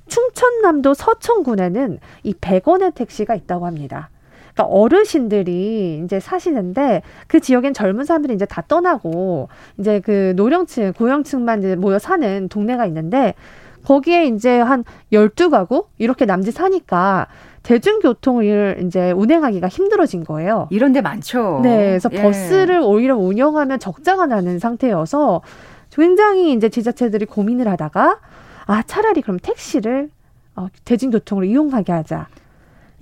충청남도 0.08 0.94
서천군에는 0.94 2.00
이 2.24 2.34
100원의 2.34 2.94
택시가 2.94 3.36
있다고 3.36 3.66
합니다. 3.66 4.10
그러니까 4.56 4.64
어르신들이 4.74 6.02
이제 6.04 6.20
사시는데 6.20 7.02
그 7.28 7.40
지역엔 7.40 7.74
젊은 7.74 8.06
사람들이 8.06 8.34
이제 8.34 8.46
다 8.46 8.64
떠나고 8.68 9.50
이제 9.78 10.00
그 10.00 10.34
노령층, 10.36 10.94
고령층만 10.94 11.60
이제 11.60 11.76
모여 11.76 12.00
사는 12.00 12.48
동네가 12.48 12.86
있는데 12.88 13.36
거기에 13.84 14.26
이제 14.28 14.60
한 14.60 14.84
12가구 15.12 15.86
이렇게 16.00 16.26
남짓 16.26 16.56
사니까 16.56 17.28
대중교통을 17.64 18.84
이제 18.86 19.12
운행하기가 19.12 19.68
힘들어진 19.68 20.24
거예요. 20.24 20.68
이런 20.72 20.94
데 20.94 21.02
많죠. 21.02 21.60
네, 21.64 21.78
그래서 21.78 22.10
예. 22.14 22.22
버스를 22.22 22.80
오히려 22.82 23.18
운영하면 23.18 23.80
적자가 23.80 24.26
나는 24.26 24.60
상태여서 24.60 25.42
굉장히 25.92 26.54
이제 26.54 26.70
지자체들이 26.70 27.26
고민을 27.26 27.68
하다가 27.68 28.20
아 28.68 28.84
차라리 28.84 29.22
그럼 29.22 29.40
택시를 29.42 30.10
어, 30.56 30.68
대중교통으로 30.86 31.46
이용하게 31.46 31.92
하자 31.92 32.28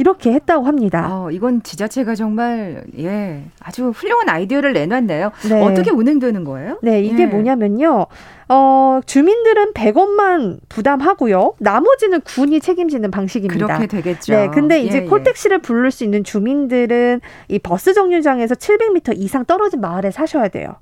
이렇게 0.04 0.34
했다고 0.34 0.66
합니다. 0.66 1.08
어, 1.10 1.32
이건 1.32 1.64
지자체가 1.64 2.16
정말 2.16 2.84
예 3.00 3.42
아주 3.62 3.92
훌륭한 3.92 4.28
아이디어를 4.28 4.74
내놨네요. 4.74 5.32
네. 5.48 5.62
어떻게 5.62 5.92
운행되는 5.92 6.44
거예요? 6.44 6.78
네, 6.82 7.02
이게 7.02 7.24
예. 7.24 7.26
뭐냐면요. 7.26 8.08
어, 8.50 9.00
주민들은 9.06 9.72
100원만 9.72 10.58
부담하고요. 10.68 11.54
나머지는 11.60 12.20
군이 12.20 12.60
책임지는 12.60 13.12
방식입니다. 13.12 13.66
그렇게 13.66 13.88
되겠죠. 13.88 14.34
네, 14.34 14.50
근데 14.50 14.82
이제 14.82 14.98
예, 14.98 15.02
예. 15.04 15.06
콜택시를 15.06 15.60
부를 15.60 15.90
수 15.90 16.04
있는 16.04 16.26
주민들은 16.26 17.22
이 17.48 17.60
버스 17.60 17.94
정류장에서 17.94 18.56
700m 18.56 19.18
이상 19.18 19.46
떨어진 19.46 19.80
마을에 19.80 20.12
사셔야 20.12 20.50
돼요. 20.50 20.76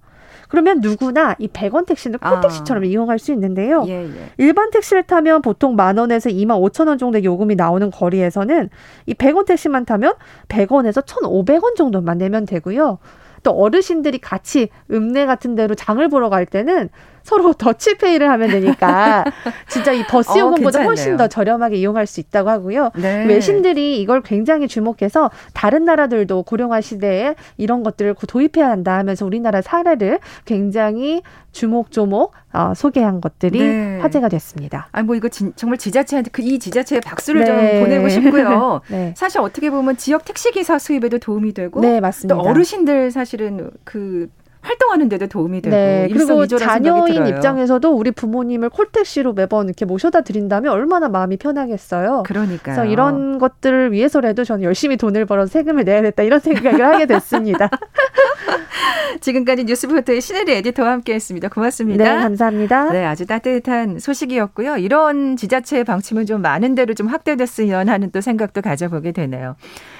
그러면 0.51 0.81
누구나 0.81 1.33
이 1.39 1.47
100원 1.47 1.85
택시는 1.85 2.19
아. 2.21 2.29
콜택시처럼 2.29 2.83
이용할 2.83 3.19
수 3.19 3.31
있는데요. 3.31 3.85
예, 3.87 4.03
예. 4.03 4.11
일반 4.37 4.69
택시를 4.69 5.03
타면 5.03 5.41
보통 5.41 5.77
만 5.77 5.97
원에서 5.97 6.29
2만 6.29 6.61
5천 6.61 6.89
원 6.89 6.97
정도의 6.97 7.23
요금이 7.23 7.55
나오는 7.55 7.89
거리에서는 7.89 8.69
이 9.05 9.13
100원 9.13 9.45
택시만 9.45 9.85
타면 9.85 10.13
100원에서 10.49 11.05
1,500원 11.05 11.75
정도만 11.77 12.17
내면 12.17 12.45
되고요. 12.45 12.97
또 13.43 13.51
어르신들이 13.51 14.19
같이 14.19 14.67
읍내 14.91 15.25
같은 15.25 15.55
데로 15.55 15.73
장을 15.73 16.05
보러 16.09 16.29
갈 16.29 16.45
때는 16.45 16.89
서로 17.23 17.53
더치페이를 17.53 18.29
하면 18.29 18.49
되니까 18.49 19.23
진짜 19.67 19.91
이 19.91 20.05
버스 20.05 20.31
어, 20.31 20.39
요금보다 20.39 20.79
훨씬 20.83 21.05
괜찮네요. 21.05 21.17
더 21.17 21.27
저렴하게 21.27 21.77
이용할 21.77 22.05
수 22.05 22.19
있다고 22.19 22.49
하고요. 22.49 22.91
네. 22.95 23.25
외신들이 23.25 24.01
이걸 24.01 24.21
굉장히 24.21 24.67
주목해서 24.67 25.31
다른 25.53 25.85
나라들도 25.85 26.43
고령화 26.43 26.81
시대에 26.81 27.35
이런 27.57 27.83
것들을 27.83 28.15
도입해야 28.27 28.69
한다 28.69 28.97
하면서 28.97 29.25
우리나라 29.25 29.61
사례를 29.61 30.19
굉장히 30.45 31.21
조목조목 31.53 32.33
어, 32.53 32.73
소개한 32.75 33.21
것들이 33.21 33.59
네. 33.59 33.99
화제가 34.01 34.29
됐습니다. 34.29 34.87
아, 34.91 35.01
뭐 35.03 35.15
이거 35.15 35.27
진, 35.29 35.53
정말 35.55 35.77
지자체한테 35.77 36.29
그 36.31 36.41
이 36.41 36.57
지자체에 36.59 36.99
박수를 37.01 37.41
네. 37.45 37.45
좀 37.77 37.83
보내고 37.83 38.09
싶고요. 38.09 38.81
네. 38.89 39.13
사실 39.15 39.39
어떻게 39.41 39.69
보면 39.69 39.95
지역 39.95 40.25
택시 40.25 40.51
기사 40.51 40.79
수입에도 40.79 41.17
도움이 41.19 41.53
되고 41.53 41.79
네, 41.79 41.95
또 41.95 42.01
맞습니다. 42.01 42.35
어르신들 42.39 43.11
사실은 43.11 43.69
그 43.83 44.27
활동하는 44.61 45.09
데도 45.09 45.27
도움이 45.27 45.61
되고 45.61 45.75
네, 45.75 46.07
그리고 46.11 46.45
자녀인. 46.47 47.27
입장에서도 47.27 47.91
우리 47.91 48.11
부모님을 48.11 48.69
콜택시로 48.69 49.33
매번 49.33 49.65
이렇게 49.65 49.85
모셔다 49.85 50.21
드린다면 50.21 50.71
얼마나 50.71 51.09
마음이 51.09 51.37
편하겠어요. 51.37 52.23
그러니까요. 52.25 52.59
그래서 52.61 52.85
이런 52.85 53.39
것들을 53.39 53.91
위해서라도 53.91 54.43
저는 54.43 54.63
열심히 54.63 54.97
돈을 54.97 55.25
벌어서 55.25 55.51
세금을 55.51 55.83
내야겠다 55.83 56.23
이런 56.23 56.39
생각을 56.41 56.85
하게 56.85 57.05
됐습니다. 57.07 57.69
지금까지 59.19 59.65
뉴스포터의 59.65 60.21
신혜리 60.21 60.51
에디터와 60.53 60.91
함께했습니다. 60.91 61.49
네, 61.49 61.53
고맙습니다. 61.53 62.19
감사합니다. 62.21 62.91
네, 62.91 63.05
아주 63.05 63.25
따뜻한 63.25 63.99
소식이었고요. 63.99 64.77
이런 64.77 65.35
지자체의 65.35 65.83
방침은 65.83 66.25
좀 66.25 66.41
많은 66.41 66.75
데로 66.75 66.93
좀 66.93 67.07
확대됐으면 67.07 67.89
하는 67.89 68.11
또 68.11 68.21
생각도 68.21 68.61
가져보게 68.61 69.11
되네요. 69.11 69.55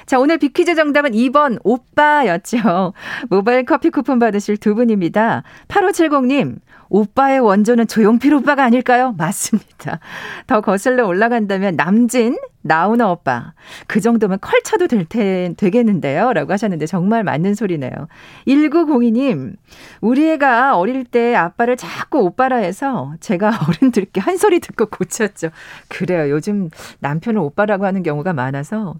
자, 0.05 0.19
오늘 0.19 0.37
비퀴즈 0.37 0.75
정답은 0.75 1.11
2번 1.11 1.59
오빠였죠. 1.63 2.93
모바일 3.29 3.65
커피 3.65 3.89
쿠폰 3.89 4.19
받으실 4.19 4.50
두 4.57 4.75
분입니다. 4.75 5.43
8570님, 5.67 6.59
오빠의 6.89 7.39
원조는 7.39 7.87
조용필 7.87 8.33
오빠가 8.33 8.63
아닐까요? 8.65 9.13
맞습니다. 9.17 9.99
더 10.47 10.59
거슬러 10.61 11.07
올라간다면 11.07 11.77
남진, 11.77 12.37
나훈아 12.63 13.09
오빠. 13.09 13.53
그 13.87 14.01
정도면 14.01 14.39
컬쳐도 14.41 14.87
될 14.87 15.05
테, 15.05 15.53
되겠는데요. 15.57 16.33
라고 16.33 16.51
하셨는데 16.51 16.85
정말 16.85 17.23
맞는 17.23 17.55
소리네요. 17.55 17.91
1902님, 18.47 19.55
우리 20.01 20.29
애가 20.31 20.77
어릴 20.77 21.05
때 21.05 21.33
아빠를 21.35 21.77
자꾸 21.77 22.19
오빠라 22.19 22.57
해서 22.57 23.13
제가 23.19 23.51
어른들께 23.67 24.19
한 24.19 24.37
소리 24.37 24.59
듣고 24.59 24.87
고쳤죠. 24.87 25.49
그래요. 25.87 26.29
요즘 26.29 26.69
남편을 26.99 27.39
오빠라고 27.39 27.85
하는 27.85 28.03
경우가 28.03 28.33
많아서 28.33 28.95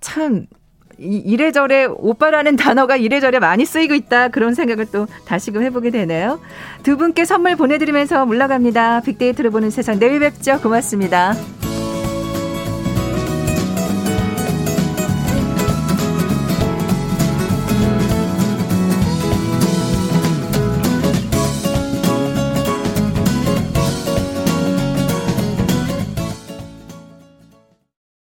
참 0.00 0.36
이- 0.36 0.55
이래저래 0.98 1.84
오빠라는 1.84 2.56
단어가 2.56 2.96
이래저래 2.96 3.38
많이 3.38 3.64
쓰이고 3.64 3.94
있다. 3.94 4.28
그런 4.28 4.54
생각을 4.54 4.86
또 4.86 5.06
다시금 5.26 5.62
해보게 5.62 5.90
되네요. 5.90 6.40
두 6.82 6.96
분께 6.96 7.24
선물 7.24 7.56
보내드리면서 7.56 8.24
물러갑니다. 8.26 9.00
빅데이터를 9.00 9.50
보는 9.50 9.70
세상 9.70 9.98
내일 9.98 10.20
뵙죠. 10.20 10.60
고맙습니다. 10.60 11.34